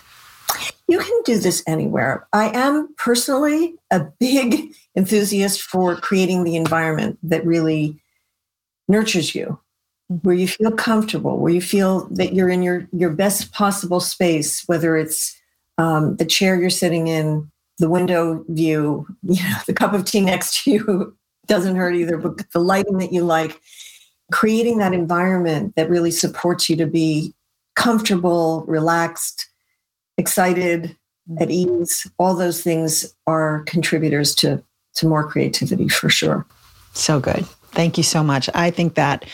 You 0.86 0.98
can 0.98 1.22
do 1.24 1.38
this 1.38 1.62
anywhere. 1.66 2.26
I 2.32 2.50
am 2.56 2.94
personally 2.96 3.74
a 3.90 4.00
big 4.20 4.74
enthusiast 4.96 5.62
for 5.62 5.96
creating 5.96 6.44
the 6.44 6.56
environment 6.56 7.18
that 7.24 7.44
really 7.44 7.96
nurtures 8.86 9.34
you 9.34 9.58
where 10.08 10.34
you 10.34 10.46
feel 10.46 10.70
comfortable, 10.70 11.38
where 11.38 11.52
you 11.52 11.60
feel 11.60 12.06
that 12.10 12.34
you're 12.34 12.50
in 12.50 12.62
your, 12.62 12.86
your 12.92 13.10
best 13.10 13.52
possible 13.52 14.00
space, 14.00 14.62
whether 14.66 14.96
it's 14.96 15.40
um, 15.78 16.16
the 16.16 16.26
chair 16.26 16.60
you're 16.60 16.70
sitting 16.70 17.08
in, 17.08 17.50
the 17.78 17.88
window 17.88 18.44
view, 18.48 19.06
you 19.22 19.42
know, 19.42 19.56
the 19.66 19.72
cup 19.72 19.92
of 19.92 20.04
tea 20.04 20.20
next 20.20 20.62
to 20.62 20.70
you 20.70 21.16
doesn't 21.46 21.76
hurt 21.76 21.94
either, 21.94 22.16
but 22.16 22.50
the 22.52 22.58
lighting 22.58 22.98
that 22.98 23.12
you 23.12 23.24
like, 23.24 23.60
creating 24.32 24.78
that 24.78 24.94
environment 24.94 25.74
that 25.76 25.90
really 25.90 26.10
supports 26.10 26.68
you 26.68 26.76
to 26.76 26.86
be 26.86 27.34
comfortable, 27.74 28.64
relaxed, 28.66 29.48
excited, 30.16 30.96
at 31.40 31.50
ease, 31.50 32.06
all 32.18 32.34
those 32.34 32.62
things 32.62 33.14
are 33.26 33.62
contributors 33.66 34.34
to, 34.34 34.62
to 34.94 35.08
more 35.08 35.26
creativity 35.26 35.88
for 35.88 36.10
sure. 36.10 36.46
So 36.92 37.18
good. 37.18 37.46
Thank 37.72 37.96
you 37.96 38.04
so 38.04 38.22
much. 38.22 38.48
I 38.54 38.70
think 38.70 38.94
that 38.94 39.24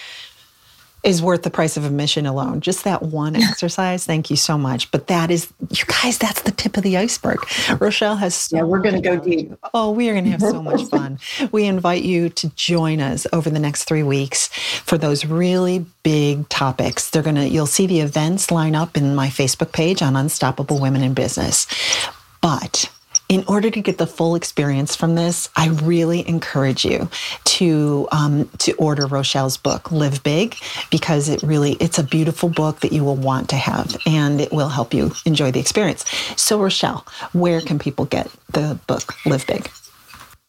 is 1.02 1.22
worth 1.22 1.42
the 1.42 1.50
price 1.50 1.76
of 1.76 1.84
admission 1.84 2.26
alone. 2.26 2.60
Just 2.60 2.84
that 2.84 3.02
one 3.02 3.36
exercise. 3.36 4.04
Thank 4.04 4.30
you 4.30 4.36
so 4.36 4.58
much. 4.58 4.90
But 4.90 5.06
that 5.06 5.30
is, 5.30 5.52
you 5.70 5.84
guys, 5.86 6.18
that's 6.18 6.42
the 6.42 6.50
tip 6.50 6.76
of 6.76 6.82
the 6.82 6.96
iceberg. 6.96 7.38
Rochelle 7.80 8.16
has 8.16 8.34
so 8.34 8.56
Yeah, 8.56 8.62
we're 8.64 8.80
going 8.80 8.96
to 8.96 9.00
go 9.00 9.18
deep. 9.18 9.52
Oh, 9.72 9.90
we 9.90 10.08
are 10.10 10.12
going 10.12 10.24
to 10.24 10.30
have 10.32 10.40
so 10.40 10.62
much 10.62 10.84
fun. 10.84 11.18
We 11.52 11.64
invite 11.64 12.02
you 12.02 12.28
to 12.28 12.48
join 12.50 13.00
us 13.00 13.26
over 13.32 13.50
the 13.50 13.58
next 13.58 13.84
three 13.84 14.02
weeks 14.02 14.48
for 14.48 14.98
those 14.98 15.24
really 15.24 15.84
big 16.02 16.48
topics. 16.48 17.10
They're 17.10 17.22
going 17.22 17.36
to, 17.36 17.48
you'll 17.48 17.66
see 17.66 17.86
the 17.86 18.00
events 18.00 18.50
line 18.50 18.74
up 18.74 18.96
in 18.96 19.14
my 19.14 19.28
Facebook 19.28 19.72
page 19.72 20.02
on 20.02 20.16
Unstoppable 20.16 20.78
Women 20.78 21.02
in 21.02 21.14
Business. 21.14 21.66
But 22.40 22.90
in 23.30 23.44
order 23.46 23.70
to 23.70 23.80
get 23.80 23.96
the 23.96 24.08
full 24.08 24.34
experience 24.34 24.96
from 24.96 25.14
this, 25.14 25.48
I 25.54 25.68
really 25.68 26.28
encourage 26.28 26.84
you 26.84 27.08
to 27.44 28.08
um, 28.10 28.50
to 28.58 28.72
order 28.72 29.06
Rochelle's 29.06 29.56
book, 29.56 29.92
Live 29.92 30.22
Big, 30.24 30.56
because 30.90 31.28
it 31.28 31.40
really 31.44 31.74
it's 31.74 31.96
a 31.96 32.02
beautiful 32.02 32.48
book 32.48 32.80
that 32.80 32.92
you 32.92 33.04
will 33.04 33.14
want 33.14 33.48
to 33.50 33.56
have, 33.56 33.96
and 34.04 34.40
it 34.40 34.52
will 34.52 34.68
help 34.68 34.92
you 34.92 35.12
enjoy 35.24 35.52
the 35.52 35.60
experience. 35.60 36.04
So, 36.36 36.60
Rochelle, 36.60 37.06
where 37.32 37.60
can 37.60 37.78
people 37.78 38.04
get 38.04 38.28
the 38.52 38.78
book, 38.88 39.14
Live 39.24 39.46
Big? 39.46 39.70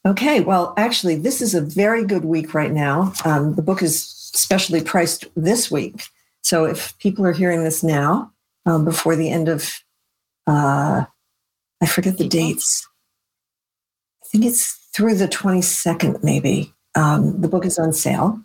Okay, 0.04 0.40
well, 0.40 0.74
actually, 0.76 1.18
this 1.18 1.40
is 1.40 1.54
a 1.54 1.62
very 1.62 2.04
good 2.04 2.26
week 2.26 2.56
right 2.56 2.72
now. 2.72 3.14
Um, 3.24 3.54
the 3.54 3.62
book 3.62 3.84
is 3.84 4.04
specially 4.04 4.82
priced 4.82 5.26
this 5.36 5.70
week, 5.70 6.08
so 6.42 6.66
if 6.66 6.98
people 6.98 7.28
are 7.28 7.34
hearing 7.34 7.64
this 7.64 7.84
now, 7.84 8.32
um, 8.66 8.86
before 8.86 9.16
the 9.16 9.30
end 9.30 9.50
of 9.50 9.84
uh, 10.48 11.06
I 11.82 11.88
forget 11.88 12.18
the 12.18 12.28
dates. 12.28 12.88
I 14.24 14.28
think 14.32 14.46
it's 14.46 14.74
through 14.94 15.16
the 15.16 15.28
22nd, 15.28 16.24
maybe. 16.24 16.74
Um, 16.96 17.42
the 17.42 17.48
book 17.48 17.66
is 17.66 17.80
on 17.80 17.94
sale. 17.94 18.40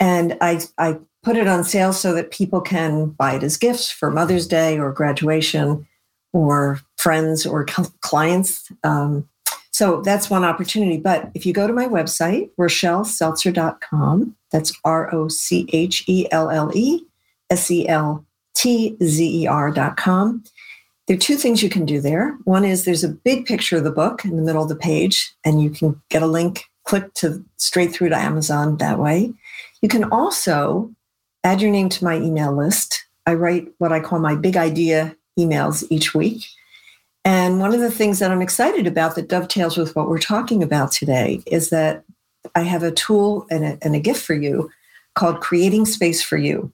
And 0.00 0.36
I, 0.40 0.60
I 0.78 0.98
put 1.22 1.36
it 1.36 1.48
on 1.48 1.64
sale 1.64 1.92
so 1.92 2.14
that 2.14 2.30
people 2.30 2.60
can 2.60 3.10
buy 3.10 3.34
it 3.34 3.42
as 3.42 3.56
gifts 3.56 3.90
for 3.90 4.10
Mother's 4.10 4.46
Day 4.46 4.78
or 4.78 4.92
graduation 4.92 5.86
or 6.32 6.80
friends 6.96 7.46
or 7.46 7.64
clients. 7.64 8.70
Um, 8.84 9.28
so 9.72 10.00
that's 10.02 10.30
one 10.30 10.44
opportunity. 10.44 10.96
But 10.96 11.30
if 11.34 11.44
you 11.44 11.52
go 11.52 11.66
to 11.66 11.72
my 11.72 11.86
website, 11.86 12.50
rochelleseltzer.com, 12.58 14.36
that's 14.50 14.72
R 14.84 15.14
O 15.14 15.28
C 15.28 15.68
H 15.72 16.04
E 16.06 16.26
L 16.30 16.50
L 16.50 16.70
E 16.74 17.02
S 17.50 17.70
E 17.70 17.86
L 17.88 18.24
T 18.54 18.96
Z 19.02 19.42
E 19.42 19.46
R.com, 19.46 20.44
there 21.06 21.16
are 21.16 21.20
two 21.20 21.36
things 21.36 21.62
you 21.62 21.68
can 21.68 21.84
do 21.84 22.00
there. 22.00 22.36
One 22.44 22.64
is 22.64 22.84
there's 22.84 23.04
a 23.04 23.08
big 23.08 23.46
picture 23.46 23.76
of 23.76 23.84
the 23.84 23.92
book 23.92 24.24
in 24.24 24.36
the 24.36 24.42
middle 24.42 24.62
of 24.62 24.68
the 24.68 24.76
page, 24.76 25.32
and 25.44 25.62
you 25.62 25.70
can 25.70 26.00
get 26.08 26.22
a 26.22 26.26
link, 26.26 26.64
click 26.84 27.14
to 27.14 27.44
straight 27.56 27.92
through 27.92 28.08
to 28.08 28.16
Amazon 28.16 28.76
that 28.78 28.98
way. 28.98 29.32
You 29.82 29.88
can 29.88 30.04
also 30.04 30.90
add 31.44 31.60
your 31.60 31.70
name 31.70 31.88
to 31.90 32.04
my 32.04 32.16
email 32.16 32.54
list. 32.54 33.04
I 33.24 33.34
write 33.34 33.68
what 33.78 33.92
I 33.92 34.00
call 34.00 34.18
my 34.18 34.34
big 34.34 34.56
idea 34.56 35.16
emails 35.38 35.84
each 35.90 36.14
week. 36.14 36.44
And 37.24 37.60
one 37.60 37.74
of 37.74 37.80
the 37.80 37.90
things 37.90 38.18
that 38.18 38.30
I'm 38.30 38.42
excited 38.42 38.86
about 38.86 39.14
that 39.14 39.28
dovetails 39.28 39.76
with 39.76 39.94
what 39.94 40.08
we're 40.08 40.18
talking 40.18 40.62
about 40.62 40.92
today 40.92 41.42
is 41.46 41.70
that 41.70 42.04
I 42.54 42.60
have 42.60 42.82
a 42.82 42.92
tool 42.92 43.46
and 43.50 43.64
a, 43.64 43.78
and 43.82 43.94
a 43.94 44.00
gift 44.00 44.24
for 44.24 44.34
you 44.34 44.70
called 45.14 45.40
Creating 45.40 45.86
Space 45.86 46.22
for 46.22 46.36
You. 46.36 46.72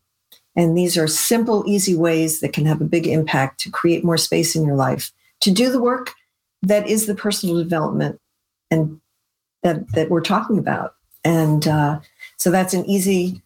And 0.54 0.76
these 0.76 0.98
are 0.98 1.06
simple, 1.06 1.64
easy 1.66 1.94
ways 1.94 2.40
that 2.40 2.52
can 2.52 2.66
have 2.66 2.80
a 2.80 2.84
big 2.86 3.06
impact 3.06 3.60
to 3.60 3.70
create 3.70 4.04
more 4.04 4.18
space 4.18 4.54
in 4.54 4.66
your 4.66 4.76
life, 4.76 5.12
to 5.40 5.50
do 5.50 5.70
the 5.70 5.80
work 5.80 6.12
that 6.62 6.86
is 6.86 7.06
the 7.06 7.14
personal 7.14 7.56
development 7.56 8.20
and 8.70 9.00
that, 9.62 9.90
that 9.92 10.10
we're 10.10 10.20
talking 10.20 10.58
about. 10.58 10.94
And 11.24 11.66
uh, 11.66 12.00
so 12.36 12.50
that's 12.50 12.74
an 12.74 12.84
easy, 12.86 13.40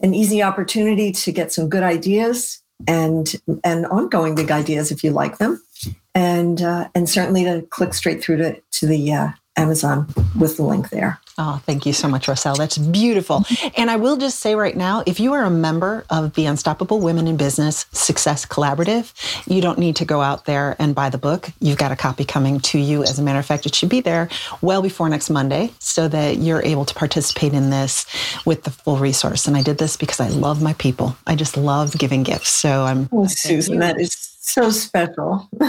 an 0.00 0.14
easy 0.14 0.42
opportunity 0.42 1.12
to 1.12 1.32
get 1.32 1.52
some 1.52 1.68
good 1.68 1.82
ideas 1.82 2.62
and 2.86 3.34
and 3.64 3.86
ongoing 3.86 4.34
big 4.34 4.50
ideas 4.50 4.90
if 4.90 5.04
you 5.04 5.10
like 5.10 5.38
them, 5.38 5.62
and 6.14 6.62
uh, 6.62 6.88
and 6.94 7.08
certainly 7.08 7.44
to 7.44 7.62
click 7.70 7.94
straight 7.94 8.22
through 8.22 8.38
to 8.38 8.60
to 8.72 8.86
the 8.86 9.12
uh, 9.12 9.28
Amazon 9.56 10.06
with 10.38 10.56
the 10.56 10.62
link 10.62 10.88
there. 10.90 11.20
Oh, 11.38 11.62
thank 11.64 11.86
you 11.86 11.92
so 11.92 12.08
much, 12.08 12.28
Rochelle. 12.28 12.56
That's 12.56 12.76
beautiful. 12.78 13.44
And 13.76 13.90
I 13.90 13.96
will 13.96 14.16
just 14.16 14.40
say 14.40 14.54
right 14.54 14.76
now 14.76 15.02
if 15.06 15.18
you 15.18 15.32
are 15.32 15.44
a 15.44 15.50
member 15.50 16.04
of 16.10 16.34
the 16.34 16.46
Unstoppable 16.46 17.00
Women 17.00 17.26
in 17.26 17.36
Business 17.36 17.86
Success 17.92 18.44
Collaborative, 18.44 19.12
you 19.46 19.62
don't 19.62 19.78
need 19.78 19.96
to 19.96 20.04
go 20.04 20.20
out 20.20 20.44
there 20.44 20.76
and 20.78 20.94
buy 20.94 21.08
the 21.10 21.18
book. 21.18 21.50
You've 21.60 21.78
got 21.78 21.90
a 21.90 21.96
copy 21.96 22.24
coming 22.24 22.60
to 22.60 22.78
you. 22.78 23.02
As 23.02 23.18
a 23.18 23.22
matter 23.22 23.38
of 23.38 23.46
fact, 23.46 23.66
it 23.66 23.74
should 23.74 23.88
be 23.88 24.00
there 24.00 24.28
well 24.60 24.82
before 24.82 25.08
next 25.08 25.30
Monday 25.30 25.72
so 25.78 26.06
that 26.08 26.38
you're 26.38 26.62
able 26.62 26.84
to 26.84 26.94
participate 26.94 27.54
in 27.54 27.70
this 27.70 28.06
with 28.44 28.64
the 28.64 28.70
full 28.70 28.98
resource. 28.98 29.46
And 29.46 29.56
I 29.56 29.62
did 29.62 29.78
this 29.78 29.96
because 29.96 30.20
I 30.20 30.28
love 30.28 30.62
my 30.62 30.74
people. 30.74 31.16
I 31.26 31.34
just 31.34 31.56
love 31.56 31.96
giving 31.98 32.22
gifts. 32.22 32.50
So 32.50 32.84
I'm. 32.84 33.08
Oh, 33.10 33.26
Susan, 33.26 33.78
that 33.78 33.98
is 34.00 34.31
so 34.42 34.70
special. 34.70 35.48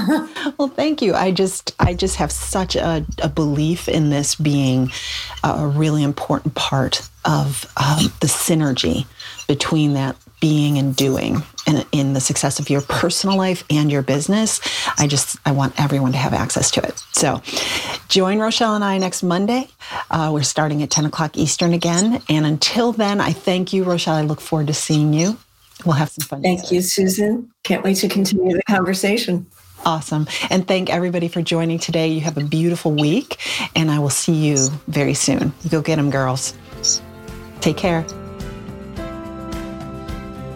well, 0.58 0.68
thank 0.68 1.02
you. 1.02 1.14
I 1.14 1.32
just 1.32 1.76
I 1.80 1.94
just 1.94 2.16
have 2.16 2.32
such 2.32 2.76
a, 2.76 3.06
a 3.22 3.30
belief 3.30 3.88
in 3.88 4.10
this 4.10 4.36
being 4.36 4.92
a 5.44 5.68
really 5.68 6.04
important 6.04 6.56
part 6.56 7.08
of 7.24 7.72
um, 7.78 8.12
the 8.20 8.28
synergy 8.28 9.06
between 9.48 9.94
that 9.94 10.16
being 10.42 10.78
and 10.78 10.96
doing 10.96 11.42
and 11.66 11.86
in 11.92 12.14
the 12.14 12.20
success 12.20 12.60
of 12.60 12.70
your 12.70 12.82
personal 12.82 13.38
life 13.38 13.64
and 13.70 13.92
your 13.92 14.02
business. 14.02 14.60
I 14.98 15.08
just 15.08 15.38
I 15.46 15.52
want 15.52 15.80
everyone 15.80 16.12
to 16.14 16.18
have 16.18 16.34
access 16.34 16.72
to 16.72 16.82
it. 16.82 17.00
So 17.14 17.42
join 18.10 18.40
Rochelle 18.40 18.76
and 18.76 18.84
I 18.84 18.98
next 18.98 19.22
Monday. 19.24 19.70
Uh, 20.10 20.32
we're 20.34 20.44
starting 20.44 20.82
at 20.82 20.90
10 20.90 21.06
o'clock 21.06 21.38
Eastern 21.38 21.74
again. 21.74 22.22
And 22.28 22.46
until 22.46 22.92
then, 22.92 23.22
I 23.22 23.34
thank 23.34 23.72
you, 23.72 23.84
Rochelle. 23.84 24.16
I 24.16 24.24
look 24.24 24.42
forward 24.42 24.68
to 24.68 24.74
seeing 24.74 25.14
you 25.14 25.38
We'll 25.86 25.96
have 25.96 26.10
some 26.10 26.26
fun. 26.28 26.42
Thank 26.42 26.62
together. 26.62 26.76
you, 26.76 26.82
Susan. 26.82 27.52
Can't 27.64 27.84
wait 27.84 27.98
to 27.98 28.08
continue 28.08 28.56
the 28.56 28.64
conversation. 28.64 29.46
Awesome. 29.86 30.28
And 30.50 30.66
thank 30.68 30.90
everybody 30.90 31.28
for 31.28 31.42
joining 31.42 31.78
today. 31.78 32.08
You 32.08 32.22
have 32.22 32.38
a 32.38 32.44
beautiful 32.44 32.94
week, 32.94 33.38
and 33.76 33.92
I 33.92 34.00
will 34.00 34.10
see 34.10 34.34
you 34.34 34.70
very 34.88 35.14
soon. 35.14 35.52
go 35.70 35.82
get 35.82 35.98
them, 35.98 36.10
girls. 36.10 36.54
Take 37.60 37.76
care. 37.78 38.06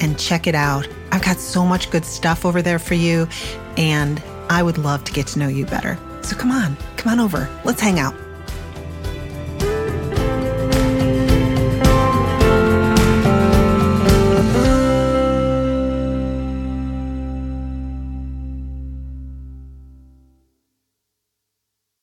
and 0.00 0.18
check 0.18 0.46
it 0.46 0.54
out. 0.54 0.86
I've 1.12 1.22
got 1.22 1.38
so 1.38 1.64
much 1.64 1.90
good 1.90 2.04
stuff 2.04 2.44
over 2.44 2.60
there 2.60 2.78
for 2.78 2.92
you, 2.92 3.26
and 3.78 4.22
I 4.50 4.64
would 4.64 4.78
love 4.78 5.04
to 5.04 5.12
get 5.12 5.28
to 5.28 5.38
know 5.38 5.46
you 5.46 5.64
better. 5.64 5.96
So 6.22 6.36
come 6.36 6.50
on, 6.50 6.76
come 6.96 7.12
on 7.12 7.20
over. 7.20 7.48
Let's 7.64 7.80
hang 7.80 8.00
out. 8.00 8.14